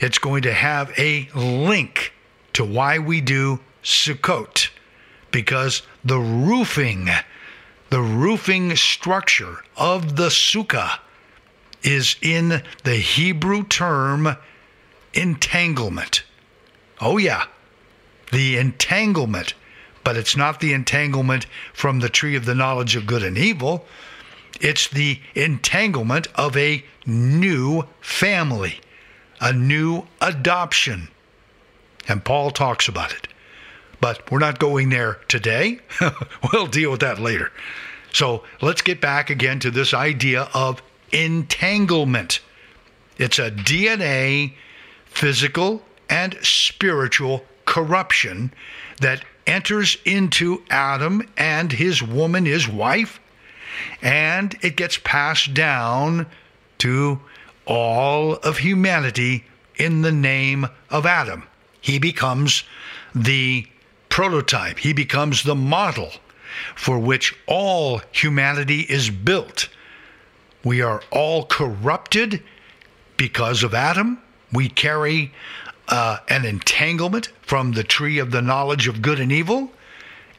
it's 0.00 0.18
going 0.18 0.42
to 0.42 0.52
have 0.52 0.92
a 0.98 1.28
link 1.34 2.12
to 2.54 2.64
why 2.64 2.98
we 2.98 3.20
do 3.20 3.60
Sukkot, 3.82 4.68
because 5.30 5.82
the 6.04 6.18
roofing, 6.18 7.08
the 7.90 8.00
roofing 8.00 8.76
structure 8.76 9.64
of 9.76 10.16
the 10.16 10.28
sukkah 10.28 10.98
is 11.82 12.16
in 12.22 12.62
the 12.84 12.96
Hebrew 12.96 13.64
term 13.64 14.36
entanglement. 15.14 16.22
Oh, 17.00 17.18
yeah, 17.18 17.46
the 18.30 18.56
entanglement, 18.56 19.54
but 20.04 20.16
it's 20.16 20.36
not 20.36 20.60
the 20.60 20.72
entanglement 20.72 21.46
from 21.72 22.00
the 22.00 22.08
tree 22.08 22.36
of 22.36 22.44
the 22.44 22.54
knowledge 22.54 22.96
of 22.96 23.06
good 23.06 23.22
and 23.22 23.36
evil. 23.36 23.84
It's 24.60 24.88
the 24.88 25.20
entanglement 25.34 26.28
of 26.34 26.56
a 26.56 26.84
new 27.06 27.84
family, 28.00 28.80
a 29.40 29.52
new 29.52 30.06
adoption. 30.20 31.08
And 32.08 32.24
Paul 32.24 32.50
talks 32.50 32.88
about 32.88 33.12
it. 33.12 33.28
But 34.00 34.30
we're 34.30 34.40
not 34.40 34.58
going 34.58 34.88
there 34.88 35.20
today. 35.28 35.78
we'll 36.52 36.66
deal 36.66 36.90
with 36.90 37.00
that 37.00 37.20
later. 37.20 37.52
So 38.12 38.44
let's 38.60 38.82
get 38.82 39.00
back 39.00 39.30
again 39.30 39.60
to 39.60 39.70
this 39.70 39.94
idea 39.94 40.48
of 40.52 40.82
entanglement. 41.12 42.40
It's 43.18 43.38
a 43.38 43.50
DNA, 43.50 44.54
physical, 45.06 45.82
and 46.08 46.36
spiritual 46.42 47.44
corruption 47.64 48.52
that 49.00 49.24
enters 49.46 49.96
into 50.04 50.62
Adam 50.70 51.28
and 51.36 51.72
his 51.72 52.02
woman, 52.02 52.46
his 52.46 52.68
wife, 52.68 53.20
and 54.00 54.56
it 54.62 54.76
gets 54.76 54.98
passed 54.98 55.54
down 55.54 56.26
to 56.78 57.20
all 57.66 58.34
of 58.34 58.58
humanity 58.58 59.44
in 59.76 60.02
the 60.02 60.12
name 60.12 60.66
of 60.90 61.06
Adam. 61.06 61.44
He 61.80 61.98
becomes 61.98 62.64
the 63.14 63.66
prototype, 64.08 64.78
he 64.78 64.92
becomes 64.92 65.42
the 65.42 65.54
model 65.54 66.10
for 66.74 66.98
which 66.98 67.34
all 67.46 68.02
humanity 68.12 68.80
is 68.80 69.10
built 69.10 69.68
we 70.64 70.80
are 70.80 71.02
all 71.10 71.44
corrupted 71.46 72.42
because 73.16 73.62
of 73.62 73.74
Adam. 73.74 74.20
We 74.52 74.68
carry 74.68 75.32
uh, 75.88 76.18
an 76.28 76.44
entanglement 76.44 77.28
from 77.42 77.72
the 77.72 77.84
tree 77.84 78.18
of 78.18 78.30
the 78.30 78.42
knowledge 78.42 78.88
of 78.88 79.02
good 79.02 79.20
and 79.20 79.32
evil. 79.32 79.72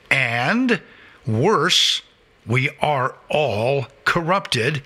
And 0.10 0.82
worse, 1.26 2.02
we 2.46 2.70
are 2.82 3.16
all 3.30 3.88
corrupted 4.06 4.84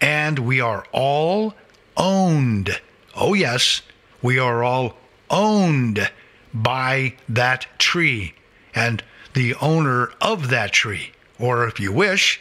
and 0.00 0.38
we 0.40 0.60
are 0.60 0.84
all 0.92 1.54
owned. 1.96 2.80
Oh, 3.14 3.34
yes, 3.34 3.82
we 4.22 4.38
are 4.38 4.62
all 4.62 4.96
owned 5.30 6.10
by 6.52 7.14
that 7.28 7.66
tree 7.78 8.34
and 8.74 9.02
the 9.34 9.54
owner 9.56 10.12
of 10.20 10.50
that 10.50 10.72
tree, 10.72 11.12
or 11.38 11.66
if 11.66 11.80
you 11.80 11.92
wish, 11.92 12.40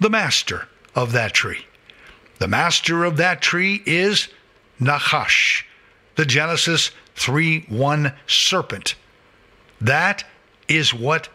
the 0.00 0.10
master 0.10 0.68
of 0.94 1.12
that 1.12 1.32
tree. 1.32 1.66
The 2.42 2.48
master 2.48 3.04
of 3.04 3.18
that 3.18 3.40
tree 3.40 3.84
is 3.86 4.26
Nachash, 4.80 5.62
the 6.16 6.26
Genesis 6.26 6.90
3 7.14 7.66
1 7.68 8.12
serpent. 8.26 8.96
That 9.80 10.24
is 10.66 10.92
what 10.92 11.28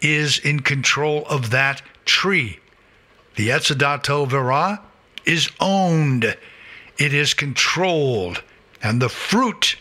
is 0.00 0.40
in 0.40 0.58
control 0.58 1.24
of 1.26 1.50
that 1.50 1.80
tree. 2.06 2.58
The 3.36 3.50
Etz 3.50 3.72
Hadat 3.72 4.02
Tov 4.02 4.30
V'Ra 4.30 4.80
is 5.24 5.48
owned, 5.60 6.24
it 6.24 7.14
is 7.14 7.34
controlled, 7.34 8.42
and 8.82 9.00
the 9.00 9.08
fruit 9.08 9.76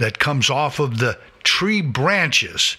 that 0.00 0.18
comes 0.18 0.50
off 0.50 0.80
of 0.80 0.98
the 0.98 1.20
tree 1.44 1.82
branches 1.82 2.78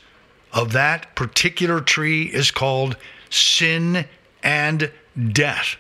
of 0.52 0.74
that 0.74 1.16
particular 1.16 1.80
tree 1.80 2.24
is 2.24 2.52
called 2.52 2.98
sin 3.30 4.06
and 4.44 4.92
death. 5.32 5.78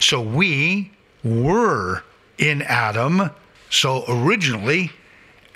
So 0.00 0.20
we 0.20 0.92
were 1.22 2.02
in 2.38 2.62
Adam. 2.62 3.30
So 3.70 4.04
originally, 4.08 4.92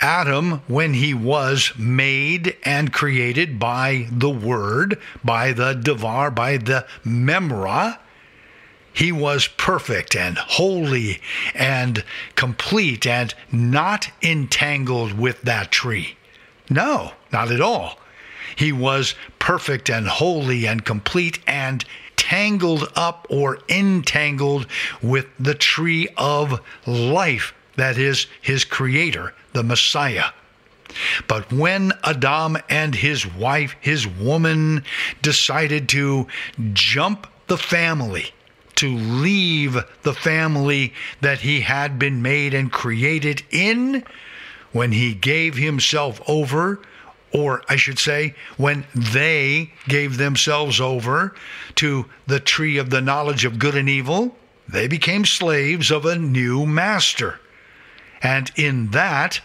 Adam, 0.01 0.61
when 0.67 0.93
he 0.93 1.13
was 1.13 1.71
made 1.77 2.57
and 2.63 2.91
created 2.91 3.57
by 3.57 4.07
the 4.11 4.29
Word, 4.29 4.99
by 5.23 5.53
the 5.53 5.73
Devar, 5.73 6.29
by 6.29 6.57
the 6.57 6.85
Memra, 7.05 7.99
he 8.93 9.11
was 9.11 9.47
perfect 9.47 10.15
and 10.15 10.37
holy 10.37 11.19
and 11.55 12.03
complete 12.35 13.07
and 13.07 13.33
not 13.51 14.11
entangled 14.21 15.13
with 15.13 15.41
that 15.43 15.71
tree. 15.71 16.17
No, 16.69 17.13
not 17.31 17.49
at 17.51 17.61
all. 17.61 17.97
He 18.55 18.71
was 18.71 19.15
perfect 19.39 19.89
and 19.89 20.07
holy 20.07 20.67
and 20.67 20.85
complete 20.85 21.39
and 21.47 21.83
tangled 22.23 22.89
up 22.95 23.27
or 23.29 23.59
entangled 23.67 24.65
with 25.01 25.25
the 25.37 25.53
tree 25.53 26.07
of 26.15 26.61
life, 26.87 27.53
that 27.75 27.97
is, 27.97 28.27
his 28.41 28.63
creator, 28.63 29.33
the 29.51 29.61
Messiah. 29.61 30.29
But 31.27 31.51
when 31.51 31.91
Adam 32.01 32.57
and 32.69 32.95
his 32.95 33.27
wife, 33.27 33.75
his 33.81 34.07
woman, 34.07 34.85
decided 35.21 35.89
to 35.89 36.27
jump 36.71 37.27
the 37.47 37.57
family, 37.57 38.31
to 38.75 38.95
leave 38.95 39.77
the 40.03 40.13
family 40.13 40.93
that 41.19 41.39
he 41.39 41.59
had 41.59 41.99
been 41.99 42.21
made 42.21 42.53
and 42.53 42.71
created 42.71 43.43
in, 43.51 44.05
when 44.71 44.93
he 44.93 45.13
gave 45.13 45.55
himself 45.55 46.21
over, 46.25 46.79
or 47.33 47.63
I 47.67 47.75
should 47.75 47.99
say, 47.99 48.35
when 48.57 48.85
they 48.93 49.71
gave 49.87 50.17
themselves 50.17 50.79
over 50.79 51.33
to 51.75 52.05
the 52.27 52.39
tree 52.39 52.77
of 52.77 52.91
the 52.91 53.01
knowledge 53.01 53.43
of 53.43 53.59
good 53.59 53.75
and 53.75 53.89
evil, 53.89 54.35
they 54.67 54.87
became 54.87 55.25
slaves 55.25 55.91
of 55.91 56.05
a 56.05 56.17
new 56.17 56.65
master. 56.65 57.39
And 58.21 58.51
in 58.55 58.91
that, 58.91 59.41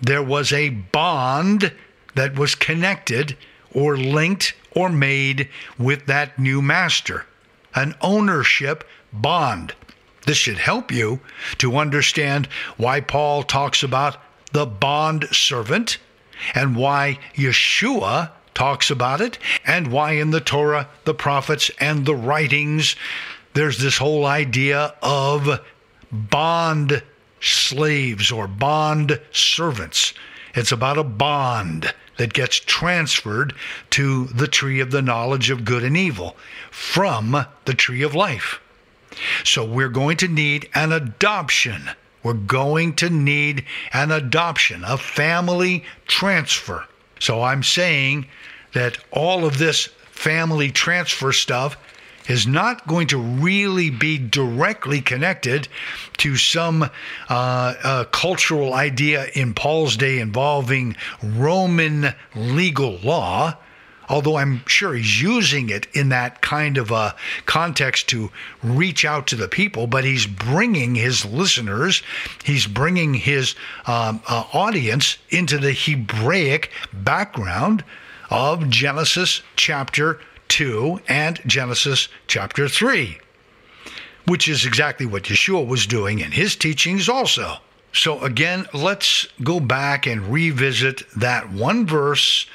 there 0.00 0.22
was 0.22 0.52
a 0.52 0.70
bond 0.70 1.72
that 2.14 2.34
was 2.34 2.54
connected 2.54 3.36
or 3.72 3.96
linked 3.96 4.54
or 4.72 4.88
made 4.90 5.48
with 5.78 6.06
that 6.06 6.38
new 6.38 6.60
master, 6.60 7.24
an 7.74 7.94
ownership 8.00 8.84
bond. 9.12 9.74
This 10.26 10.36
should 10.36 10.58
help 10.58 10.90
you 10.90 11.20
to 11.58 11.76
understand 11.76 12.48
why 12.76 13.00
Paul 13.00 13.42
talks 13.42 13.82
about 13.82 14.16
the 14.52 14.66
bond 14.66 15.28
servant 15.30 15.98
and 16.54 16.76
why 16.76 17.18
Yeshua 17.34 18.30
talks 18.54 18.90
about 18.90 19.20
it 19.20 19.38
and 19.66 19.92
why 19.92 20.12
in 20.12 20.30
the 20.30 20.40
Torah, 20.40 20.88
the 21.04 21.14
prophets, 21.14 21.70
and 21.78 22.06
the 22.06 22.14
writings 22.14 22.96
there's 23.56 23.78
this 23.78 23.96
whole 23.96 24.26
idea 24.26 24.94
of 25.02 25.60
bond 26.12 27.02
slaves 27.40 28.30
or 28.30 28.46
bond 28.46 29.18
servants. 29.32 30.12
It's 30.54 30.72
about 30.72 30.98
a 30.98 31.04
bond 31.04 31.94
that 32.18 32.34
gets 32.34 32.60
transferred 32.60 33.54
to 33.90 34.26
the 34.26 34.46
tree 34.46 34.80
of 34.80 34.90
the 34.90 35.00
knowledge 35.00 35.48
of 35.48 35.64
good 35.64 35.84
and 35.84 35.96
evil 35.96 36.36
from 36.70 37.46
the 37.64 37.72
tree 37.72 38.02
of 38.02 38.14
life. 38.14 38.60
So 39.42 39.64
we're 39.64 39.88
going 39.88 40.18
to 40.18 40.28
need 40.28 40.68
an 40.74 40.92
adoption. 40.92 41.88
We're 42.26 42.32
going 42.32 42.94
to 42.94 43.08
need 43.08 43.64
an 43.92 44.10
adoption, 44.10 44.82
a 44.84 44.98
family 44.98 45.84
transfer. 46.08 46.84
So 47.20 47.40
I'm 47.40 47.62
saying 47.62 48.26
that 48.72 48.98
all 49.12 49.44
of 49.44 49.58
this 49.58 49.84
family 50.10 50.72
transfer 50.72 51.30
stuff 51.32 51.76
is 52.28 52.44
not 52.44 52.84
going 52.88 53.06
to 53.06 53.16
really 53.16 53.90
be 53.90 54.18
directly 54.18 55.00
connected 55.00 55.68
to 56.16 56.34
some 56.34 56.82
uh, 56.82 56.88
uh, 57.30 58.04
cultural 58.06 58.74
idea 58.74 59.26
in 59.34 59.54
Paul's 59.54 59.96
day 59.96 60.18
involving 60.18 60.96
Roman 61.22 62.12
legal 62.34 62.98
law. 63.04 63.56
Although 64.08 64.36
I'm 64.36 64.64
sure 64.66 64.94
he's 64.94 65.20
using 65.20 65.68
it 65.68 65.86
in 65.92 66.10
that 66.10 66.40
kind 66.42 66.78
of 66.78 66.90
a 66.90 67.14
context 67.46 68.08
to 68.10 68.30
reach 68.62 69.04
out 69.04 69.26
to 69.28 69.36
the 69.36 69.48
people, 69.48 69.86
but 69.86 70.04
he's 70.04 70.26
bringing 70.26 70.94
his 70.94 71.24
listeners, 71.24 72.02
he's 72.44 72.66
bringing 72.66 73.14
his 73.14 73.54
um, 73.86 74.20
uh, 74.28 74.44
audience 74.52 75.18
into 75.30 75.58
the 75.58 75.72
Hebraic 75.72 76.70
background 76.92 77.84
of 78.30 78.68
Genesis 78.68 79.42
chapter 79.56 80.20
2 80.48 81.00
and 81.08 81.40
Genesis 81.46 82.08
chapter 82.26 82.68
3, 82.68 83.18
which 84.26 84.48
is 84.48 84.64
exactly 84.64 85.06
what 85.06 85.24
Yeshua 85.24 85.66
was 85.66 85.86
doing 85.86 86.20
in 86.20 86.32
his 86.32 86.56
teachings 86.56 87.08
also. 87.08 87.56
So, 87.92 88.20
again, 88.20 88.66
let's 88.74 89.26
go 89.42 89.58
back 89.58 90.06
and 90.06 90.30
revisit 90.30 91.02
that 91.16 91.50
one 91.50 91.86
verse 91.86 92.46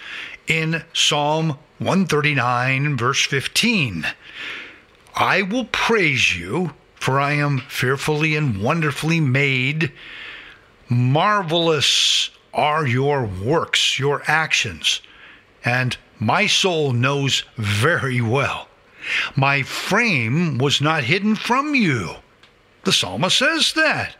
in 0.52 0.84
Psalm 0.91 1.58
139, 1.78 2.97
verse 2.97 3.26
15. 3.26 4.06
I 5.16 5.43
will 5.43 5.64
praise 5.64 6.38
you, 6.38 6.74
for 6.95 7.22
I 7.22 7.32
am 7.34 7.60
fearfully 7.70 8.36
and 8.36 8.62
wonderfully 8.62 9.22
made. 9.22 9.93
Marvelous 10.89 12.32
are 12.54 12.86
your 12.86 13.24
works, 13.26 13.97
your 13.97 14.24
actions, 14.28 14.99
and 15.64 15.95
my 16.20 16.47
soul 16.47 16.91
knows 16.91 17.45
very 17.56 18.20
well. 18.20 18.68
My 19.38 19.64
frame 19.64 20.58
was 20.58 20.82
not 20.82 21.06
hidden 21.06 21.36
from 21.36 21.76
you. 21.76 22.16
The 22.84 22.91
psalmist 22.91 23.38
says 23.38 23.72
that. 23.78 24.18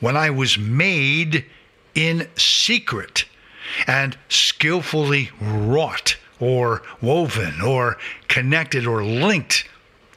When 0.00 0.18
I 0.18 0.28
was 0.28 0.58
made 0.58 1.46
in 1.94 2.28
secret 2.36 3.24
and 3.86 4.16
skillfully 4.28 5.30
wrought 5.40 6.16
or 6.38 6.82
woven 7.00 7.60
or 7.60 7.96
connected 8.28 8.86
or 8.86 9.04
linked 9.04 9.68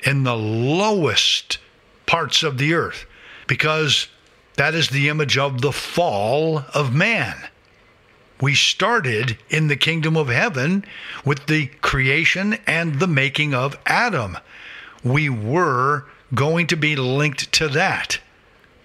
in 0.03 0.23
the 0.23 0.35
lowest 0.35 1.57
parts 2.05 2.43
of 2.43 2.57
the 2.57 2.73
earth, 2.73 3.05
because 3.47 4.07
that 4.55 4.73
is 4.73 4.89
the 4.89 5.09
image 5.09 5.37
of 5.37 5.61
the 5.61 5.71
fall 5.71 6.65
of 6.73 6.93
man. 6.93 7.35
We 8.41 8.55
started 8.55 9.37
in 9.49 9.67
the 9.67 9.75
kingdom 9.75 10.15
of 10.15 10.29
heaven 10.29 10.85
with 11.25 11.47
the 11.47 11.67
creation 11.81 12.57
and 12.65 12.99
the 12.99 13.07
making 13.07 13.53
of 13.53 13.77
Adam. 13.85 14.37
We 15.03 15.29
were 15.29 16.05
going 16.33 16.67
to 16.67 16.77
be 16.77 16.95
linked 16.95 17.51
to 17.53 17.67
that. 17.69 18.19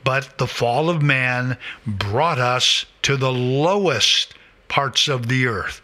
But 0.03 0.39
the 0.39 0.47
fall 0.47 0.91
of 0.91 1.03
man 1.03 1.57
brought 1.87 2.39
us 2.39 2.85
to 3.03 3.17
the 3.17 3.33
lowest 3.33 4.35
parts 4.75 5.07
of 5.07 5.29
the 5.29 5.47
earth. 5.47 5.81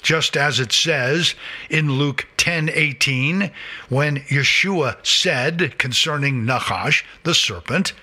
Just 0.00 0.36
as 0.36 0.60
it 0.60 0.70
says 0.70 1.34
in 1.68 1.98
Luke 1.98 2.24
10:18 2.36 3.50
when 3.88 4.18
Yeshua 4.28 5.04
said 5.04 5.76
concerning 5.76 6.46
Nachash 6.46 7.02
the 7.24 7.34
serpent, 7.34 7.94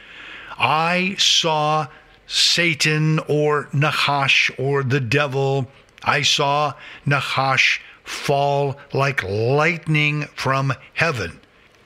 I 0.59 1.15
saw 1.17 1.87
Satan 2.27 3.19
or 3.29 3.69
Nahash 3.71 4.51
or 4.57 4.83
the 4.83 4.99
devil. 4.99 5.71
I 6.03 6.21
saw 6.23 6.73
Nahash 7.05 7.79
fall 8.03 8.77
like 8.91 9.23
lightning 9.23 10.27
from 10.35 10.73
heaven. 10.95 11.39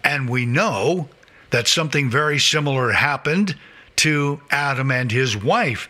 And 0.03 0.27
we 0.27 0.47
know 0.47 1.09
that 1.51 1.67
something 1.67 2.09
very 2.09 2.39
similar 2.39 2.93
happened 2.93 3.55
to 3.97 4.41
Adam 4.49 4.89
and 4.89 5.11
his 5.11 5.37
wife 5.37 5.87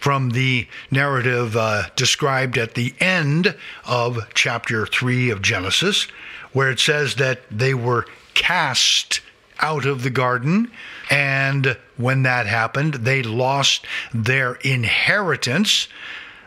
from 0.00 0.30
the 0.30 0.66
narrative 0.90 1.56
uh, 1.56 1.84
described 1.94 2.56
at 2.56 2.74
the 2.74 2.94
end 2.98 3.54
of 3.86 4.26
chapter 4.34 4.86
3 4.86 5.30
of 5.30 5.42
Genesis, 5.42 6.08
where 6.52 6.70
it 6.70 6.80
says 6.80 7.16
that 7.16 7.42
they 7.50 7.74
were 7.74 8.06
cast 8.34 9.20
out 9.60 9.84
of 9.84 10.02
the 10.02 10.10
garden. 10.10 10.70
And 11.10 11.76
when 11.98 12.22
that 12.22 12.46
happened, 12.46 12.94
they 12.94 13.22
lost 13.22 13.86
their 14.14 14.54
inheritance. 14.54 15.86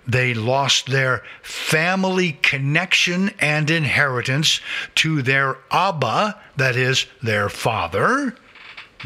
They 0.08 0.34
lost 0.34 0.88
their 0.88 1.24
family 1.44 2.40
connection 2.42 3.30
and 3.40 3.70
inheritance 3.70 4.62
to 4.96 5.22
their 5.22 5.60
Abba, 5.72 6.42
that 6.58 6.76
is, 6.76 7.06
their 7.22 7.50
father. 7.50 8.36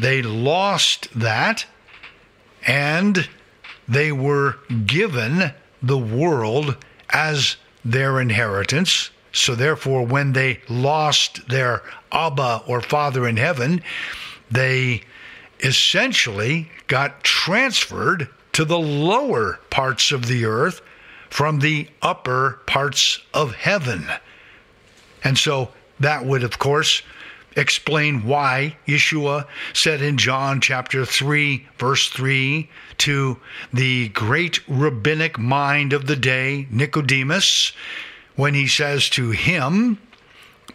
They 0.00 0.22
lost 0.22 1.08
that, 1.14 1.66
and 2.66 3.28
they 3.88 4.12
were 4.12 4.56
given 4.86 5.52
the 5.82 5.98
world 5.98 6.76
as 7.10 7.56
their 7.84 8.20
inheritance. 8.20 9.10
So, 9.32 9.54
therefore, 9.54 10.04
when 10.04 10.32
they 10.32 10.60
lost 10.68 11.48
their 11.48 11.82
Abba 12.10 12.62
or 12.66 12.80
Father 12.80 13.26
in 13.26 13.36
heaven, 13.36 13.82
they 14.50 15.02
essentially 15.60 16.70
got 16.86 17.22
transferred 17.22 18.28
to 18.52 18.64
the 18.64 18.78
lower 18.78 19.60
parts 19.70 20.12
of 20.12 20.26
the 20.26 20.44
earth 20.44 20.80
from 21.30 21.60
the 21.60 21.88
upper 22.02 22.60
parts 22.66 23.20
of 23.34 23.54
heaven. 23.54 24.06
And 25.22 25.36
so 25.36 25.70
that 26.00 26.24
would, 26.24 26.42
of 26.42 26.58
course, 26.58 27.02
explain 27.58 28.24
why 28.24 28.76
Yeshua 28.86 29.46
said 29.72 30.00
in 30.00 30.16
John 30.16 30.60
chapter 30.60 31.04
3, 31.04 31.66
verse 31.76 32.08
3, 32.08 32.70
to 32.98 33.38
the 33.72 34.08
great 34.10 34.60
rabbinic 34.68 35.38
mind 35.38 35.92
of 35.92 36.06
the 36.06 36.16
day, 36.16 36.66
Nicodemus, 36.70 37.72
when 38.36 38.54
he 38.54 38.68
says 38.68 39.10
to 39.10 39.30
him, 39.30 39.98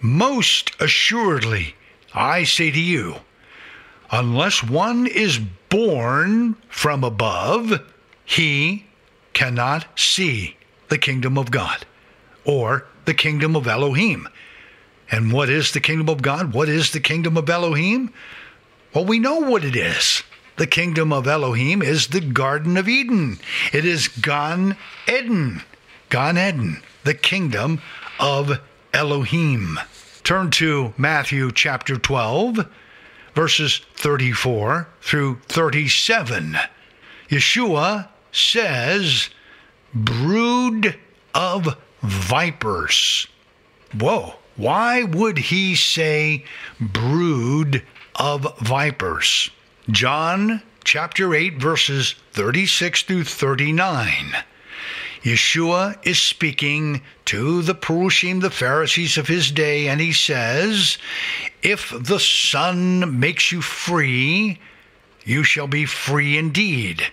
Most 0.02 0.72
assuredly, 0.82 1.76
I 2.14 2.44
say 2.44 2.70
to 2.72 2.80
you, 2.80 3.16
unless 4.12 4.62
one 4.62 5.08
is 5.08 5.40
born 5.70 6.56
from 6.70 7.04
above, 7.04 7.82
he 8.26 8.86
cannot 9.34 9.88
see 9.98 10.58
the 10.90 10.98
kingdom 10.98 11.38
of 11.38 11.50
God 11.50 11.86
or 12.46 12.86
the 13.06 13.14
kingdom 13.14 13.56
of 13.56 13.68
Elohim. 13.68 14.28
And 15.14 15.32
what 15.32 15.48
is 15.48 15.74
the 15.74 15.80
kingdom 15.80 16.10
of 16.10 16.24
God? 16.24 16.56
What 16.56 16.68
is 16.68 16.90
the 16.90 17.00
kingdom 17.00 17.38
of 17.38 17.48
Elohim? 17.48 18.12
Well, 18.96 19.06
we 19.06 19.20
know 19.20 19.42
what 19.42 19.64
it 19.64 19.76
is. 19.76 20.24
the 20.56 20.66
kingdom 20.66 21.14
of 21.14 21.28
Elohim 21.28 21.84
is 21.84 22.08
the 22.08 22.20
Garden 22.20 22.78
of 22.78 22.90
Eden. 22.90 23.38
It 23.72 23.86
is 23.86 24.08
Gan 24.08 24.76
Eden. 25.08 25.62
Gan 26.10 26.36
Eden, 26.36 26.82
the 27.04 27.14
kingdom 27.14 27.80
of 28.20 28.60
Elohim. 28.92 29.80
Turn 30.24 30.50
to 30.52 30.96
Matthew 30.98 31.52
chapter 31.52 31.96
12, 31.98 32.68
verses 33.36 33.82
34 33.96 34.88
through 35.00 35.40
37. 35.48 36.58
Yeshua 37.30 38.08
says, 38.32 39.30
brood 39.94 40.98
of 41.36 41.78
vipers. 42.02 43.28
Whoa, 44.00 44.38
why 44.56 45.04
would 45.04 45.38
he 45.38 45.76
say 45.76 46.46
brood 46.80 47.84
of 48.16 48.58
vipers? 48.60 49.50
John 49.90 50.62
chapter 50.84 51.34
8, 51.34 51.58
verses 51.58 52.16
36 52.34 53.04
through 53.04 53.24
39. 53.24 54.36
Yeshua 55.24 55.98
is 56.06 56.22
speaking 56.22 57.02
to 57.26 57.62
the 57.62 57.74
Perushim, 57.74 58.42
the 58.42 58.52
Pharisees 58.52 59.18
of 59.18 59.28
his 59.28 59.52
day, 59.52 59.88
and 59.88 60.02
he 60.02 60.12
says, 60.12 60.98
If 61.62 61.94
the 61.98 62.20
Son 62.20 63.20
makes 63.20 63.52
you 63.52 63.62
free, 63.62 64.60
you 65.24 65.44
shall 65.44 65.68
be 65.68 65.86
free 65.86 66.38
indeed. 66.38 67.08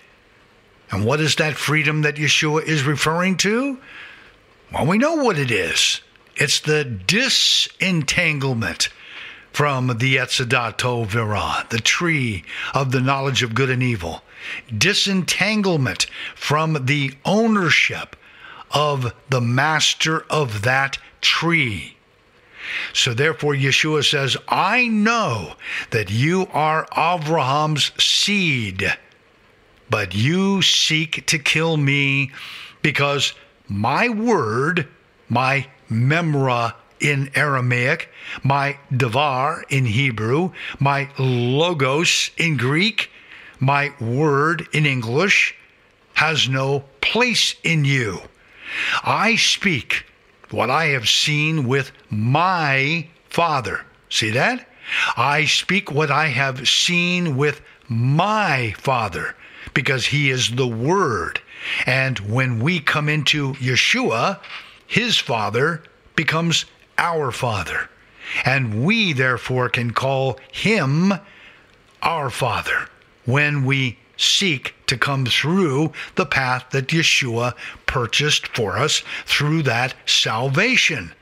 And 0.91 1.05
what 1.05 1.21
is 1.21 1.37
that 1.37 1.55
freedom 1.55 2.01
that 2.01 2.15
Yeshua 2.15 2.63
is 2.63 2.83
referring 2.83 3.37
to? 3.37 3.79
Well, 4.73 4.85
we 4.85 4.97
know 4.97 5.15
what 5.15 5.39
it 5.39 5.49
is. 5.49 6.01
It's 6.35 6.59
the 6.59 6.83
disentanglement 6.83 8.89
from 9.51 9.97
the 9.97 10.15
Etz 10.15 10.43
Hadat 10.43 10.77
Tov 10.77 11.07
V'Ra, 11.07 11.67
the 11.69 11.79
tree 11.79 12.43
of 12.73 12.91
the 12.91 13.01
knowledge 13.01 13.43
of 13.43 13.53
good 13.53 13.69
and 13.69 13.83
evil. 13.83 14.21
Disentanglement 14.75 16.07
from 16.35 16.85
the 16.85 17.13
ownership 17.25 18.15
of 18.71 19.13
the 19.29 19.41
master 19.41 20.25
of 20.29 20.63
that 20.63 20.97
tree. 21.19 21.97
So 22.93 23.13
therefore, 23.13 23.53
Yeshua 23.53 24.09
says, 24.09 24.37
I 24.47 24.87
know 24.87 25.55
that 25.89 26.09
you 26.09 26.47
are 26.53 26.87
Abraham's 26.95 27.91
seed 28.01 28.93
but 29.91 30.15
you 30.15 30.61
seek 30.61 31.25
to 31.25 31.37
kill 31.37 31.75
me 31.75 32.31
because 32.81 33.33
my 33.67 34.07
word, 34.07 34.87
my 35.27 35.67
memra 35.91 36.73
in 36.99 37.29
Aramaic, 37.35 38.09
my 38.43 38.77
davar 38.91 39.63
in 39.69 39.85
Hebrew, 39.85 40.51
my 40.79 41.09
logos 41.17 42.31
in 42.37 42.57
Greek, 42.57 43.09
my 43.59 43.93
word 43.99 44.67
in 44.71 44.85
English, 44.85 45.55
has 46.13 46.47
no 46.47 46.83
place 47.01 47.55
in 47.63 47.85
you. 47.85 48.21
I 49.03 49.35
speak 49.35 50.05
what 50.51 50.69
I 50.69 50.87
have 50.87 51.09
seen 51.09 51.67
with 51.67 51.91
my 52.09 53.07
Father. 53.29 53.85
See 54.09 54.31
that? 54.31 54.67
I 55.17 55.45
speak 55.45 55.91
what 55.91 56.11
I 56.11 56.27
have 56.27 56.67
seen 56.67 57.37
with 57.37 57.61
my 57.87 58.75
Father 58.77 59.35
because 59.73 60.05
he 60.07 60.29
is 60.29 60.51
the 60.51 60.67
Word. 60.67 61.41
And 61.85 62.19
when 62.19 62.59
we 62.59 62.79
come 62.79 63.07
into 63.07 63.53
Yeshua, 63.53 64.39
his 64.91 65.17
Father 65.17 65.81
becomes 66.17 66.65
our 66.97 67.31
Father. 67.31 67.89
And 68.43 68.83
we 68.83 69.13
therefore 69.13 69.69
can 69.69 69.91
call 69.91 70.37
him 70.51 71.13
our 72.01 72.29
Father 72.29 72.89
when 73.23 73.63
we 73.63 73.97
seek 74.17 74.75
to 74.87 74.97
come 74.97 75.25
through 75.25 75.93
the 76.15 76.25
path 76.25 76.65
that 76.71 76.87
Yeshua 76.87 77.53
purchased 77.85 78.49
for 78.49 78.77
us 78.77 79.01
through 79.25 79.63
that 79.63 79.93
salvation. 80.05 81.13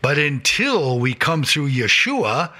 But 0.00 0.16
until 0.16 0.98
we 0.98 1.12
come 1.12 1.44
through 1.44 1.68
Yeshua, 1.68 2.52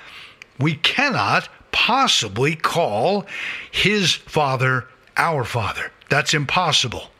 we 0.60 0.74
cannot 0.74 1.48
possibly 1.72 2.54
call 2.54 3.24
his 3.70 4.12
Father 4.12 4.88
our 5.16 5.44
Father. 5.44 5.90
That's 6.10 6.34
impossible. 6.34 7.10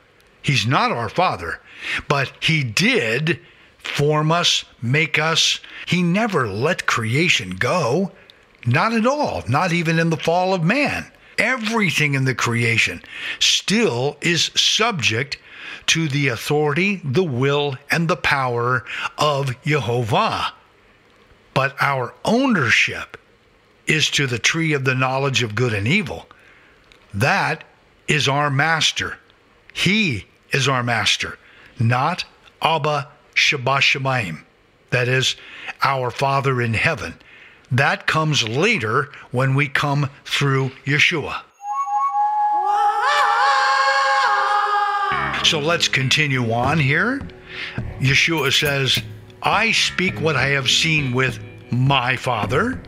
He's 0.43 0.67
not 0.67 0.93
our 0.93 1.09
Father, 1.09 1.59
but 2.09 2.33
He 2.41 2.63
did 2.63 3.41
form 3.79 4.33
us, 4.33 4.65
make 4.81 5.19
us. 5.19 5.61
He 5.87 6.03
never 6.03 6.49
let 6.49 6.87
creation 6.87 7.51
go. 7.51 8.13
Not 8.67 8.95
at 8.95 9.07
all, 9.07 9.45
not 9.47 9.73
even 9.73 9.99
in 9.99 10.11
the 10.11 10.17
fall 10.17 10.55
of 10.55 10.65
man. 10.65 11.11
Everything 11.37 12.15
in 12.15 12.25
the 12.25 12.35
creation 12.35 13.03
still 13.39 14.17
is 14.21 14.51
subject 14.55 15.39
to 15.87 16.09
the 16.09 16.29
authority, 16.29 17.01
the 17.05 17.25
will, 17.25 17.77
and 17.91 18.09
the 18.09 18.17
power 18.17 18.85
of 19.19 19.61
Jehovah. 19.63 20.53
But 21.53 21.77
our 21.81 22.15
ownership 22.25 23.17
is 23.87 24.09
to 24.11 24.27
the 24.27 24.39
tree 24.39 24.73
of 24.73 24.85
the 24.85 24.95
knowledge 24.95 25.43
of 25.43 25.55
good 25.55 25.75
and 25.75 25.87
evil. 25.87 26.27
That 27.13 27.65
is 28.09 28.29
our 28.29 28.51
master. 28.51 29.19
He 29.73 30.27
is 30.53 30.69
our 30.69 30.83
master, 30.83 31.39
not 31.79 32.25
Abba 32.63 33.09
Shabbat 33.35 34.39
That 34.91 35.09
is 35.09 35.37
our 35.83 36.11
Father 36.11 36.61
in 36.61 36.75
heaven. 36.75 37.15
That 37.71 38.07
comes 38.07 38.47
later 38.49 39.11
when 39.33 39.55
we 39.55 39.69
come 39.69 40.11
through 40.25 40.71
Yeshua. 40.85 41.43
So 45.45 45.59
let's 45.59 45.89
continue 45.89 46.53
on 46.53 46.79
here. 46.79 47.21
Yeshua 47.99 48.53
says, 48.53 49.03
I 49.43 49.73
speak 49.73 50.21
what 50.21 50.37
I 50.37 50.49
have 50.49 50.71
seen 50.71 51.13
with 51.13 51.39
my 51.71 52.17
Father, 52.17 52.81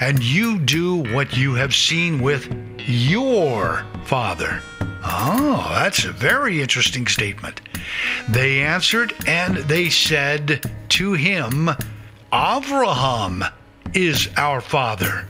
and 0.00 0.22
you 0.22 0.58
do 0.58 0.96
what 1.14 1.36
you 1.36 1.54
have 1.54 1.74
seen 1.74 2.22
with 2.22 2.48
your 2.86 3.84
father. 4.04 4.62
Oh, 5.04 5.70
that's 5.74 6.04
a 6.04 6.12
very 6.12 6.60
interesting 6.60 7.06
statement. 7.06 7.60
They 8.28 8.60
answered 8.60 9.14
and 9.26 9.56
they 9.56 9.90
said 9.90 10.70
to 10.90 11.12
him, 11.14 11.70
Abraham 12.32 13.44
is 13.94 14.28
our 14.36 14.60
father. 14.60 15.26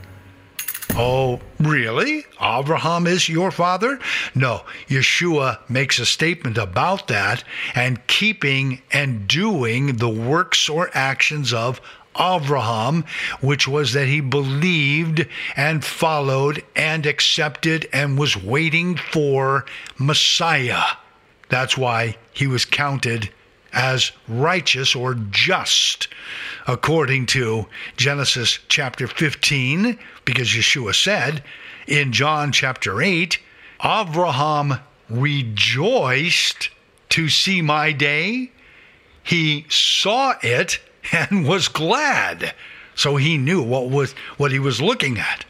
Oh, 0.95 1.41
really? 1.59 2.27
Abraham 2.41 3.07
is 3.07 3.29
your 3.29 3.51
father? 3.51 3.99
No, 4.35 4.65
Yeshua 4.89 5.59
makes 5.69 5.99
a 5.99 6.07
statement 6.07 6.59
about 6.59 7.09
that 7.09 7.45
and 7.75 8.05
keeping 8.07 8.83
and 8.91 9.27
doing 9.29 9.97
the 9.97 10.09
works 10.09 10.69
or 10.69 10.91
actions 10.93 11.53
of 11.53 11.81
Abraham, 12.19 13.05
which 13.41 13.69
was 13.69 13.93
that 13.93 14.09
he 14.09 14.21
believed 14.21 15.27
and 15.57 15.85
followed 15.85 16.63
and 16.75 17.07
accepted 17.07 17.89
and 17.93 18.19
was 18.19 18.37
waiting 18.37 18.97
for 18.97 19.65
Messiah. 19.97 20.83
That's 21.51 21.77
why 21.77 22.17
he 22.33 22.47
was 22.47 22.65
counted 22.65 23.31
as 23.73 24.13
righteous 24.27 24.95
or 24.95 25.15
just, 25.31 26.09
according 26.67 27.27
to 27.27 27.67
Genesis 27.97 28.59
chapter 28.69 29.07
15, 29.07 29.99
because 30.25 30.49
Yeshua 30.49 30.95
said 30.95 31.43
in 31.87 32.13
John 32.13 32.53
chapter 32.53 33.03
8, 33.03 33.39
Abraham 33.85 34.81
rejoiced 35.09 36.71
to 37.11 37.29
see 37.29 37.63
my 37.63 37.93
day. 37.93 38.53
He 39.23 39.67
saw 39.69 40.35
it 40.43 40.81
and 41.13 41.45
was 41.49 41.69
glad. 41.69 42.55
So 42.95 43.17
he 43.17 43.39
knew 43.39 43.63
what 43.63 43.89
was 43.89 44.13
what 44.37 44.53
he 44.53 44.59
was 44.59 44.81
looking 44.81 45.19
at. 45.19 45.45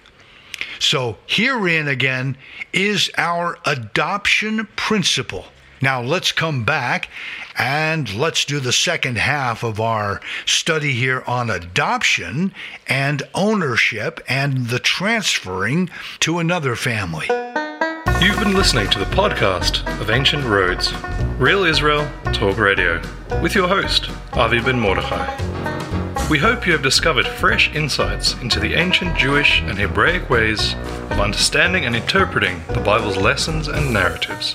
So 0.78 1.18
herein 1.26 1.88
again 1.88 2.36
is 2.72 3.10
our 3.18 3.58
adoption 3.66 4.68
principle. 4.76 5.46
Now 5.82 6.02
let's 6.02 6.30
come 6.32 6.64
back 6.64 7.08
and 7.56 8.12
let's 8.14 8.44
do 8.44 8.60
the 8.60 8.72
second 8.72 9.16
half 9.16 9.62
of 9.62 9.80
our 9.80 10.20
study 10.44 10.92
here 10.92 11.22
on 11.26 11.48
adoption 11.48 12.52
and 12.86 13.22
ownership 13.34 14.20
and 14.28 14.66
the 14.66 14.78
transferring 14.78 15.88
to 16.20 16.38
another 16.38 16.76
family. 16.76 17.26
You've 18.20 18.38
been 18.38 18.52
listening 18.52 18.90
to 18.90 18.98
the 18.98 19.06
podcast 19.06 19.86
of 20.02 20.10
Ancient 20.10 20.44
Roads, 20.44 20.92
Real 21.38 21.64
Israel 21.64 22.06
Talk 22.34 22.58
Radio, 22.58 23.00
with 23.40 23.54
your 23.54 23.66
host, 23.66 24.10
Avi 24.34 24.60
Ben 24.60 24.78
Mordechai. 24.78 25.34
We 26.28 26.38
hope 26.38 26.66
you 26.66 26.72
have 26.74 26.82
discovered 26.82 27.26
fresh 27.26 27.74
insights 27.74 28.34
into 28.42 28.60
the 28.60 28.74
ancient 28.74 29.16
Jewish 29.16 29.62
and 29.62 29.78
Hebraic 29.78 30.28
ways 30.28 30.74
of 30.74 31.20
understanding 31.20 31.86
and 31.86 31.96
interpreting 31.96 32.62
the 32.68 32.80
Bible's 32.80 33.16
lessons 33.16 33.68
and 33.68 33.94
narratives. 33.94 34.54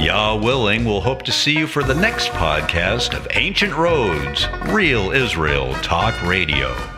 Yah 0.00 0.34
willing, 0.34 0.84
we'll 0.84 1.00
hope 1.00 1.22
to 1.22 1.32
see 1.32 1.56
you 1.56 1.66
for 1.66 1.82
the 1.82 1.94
next 1.94 2.28
podcast 2.30 3.16
of 3.16 3.26
Ancient 3.32 3.74
Roads, 3.74 4.46
Real 4.66 5.10
Israel 5.10 5.74
Talk 5.82 6.20
Radio. 6.22 6.95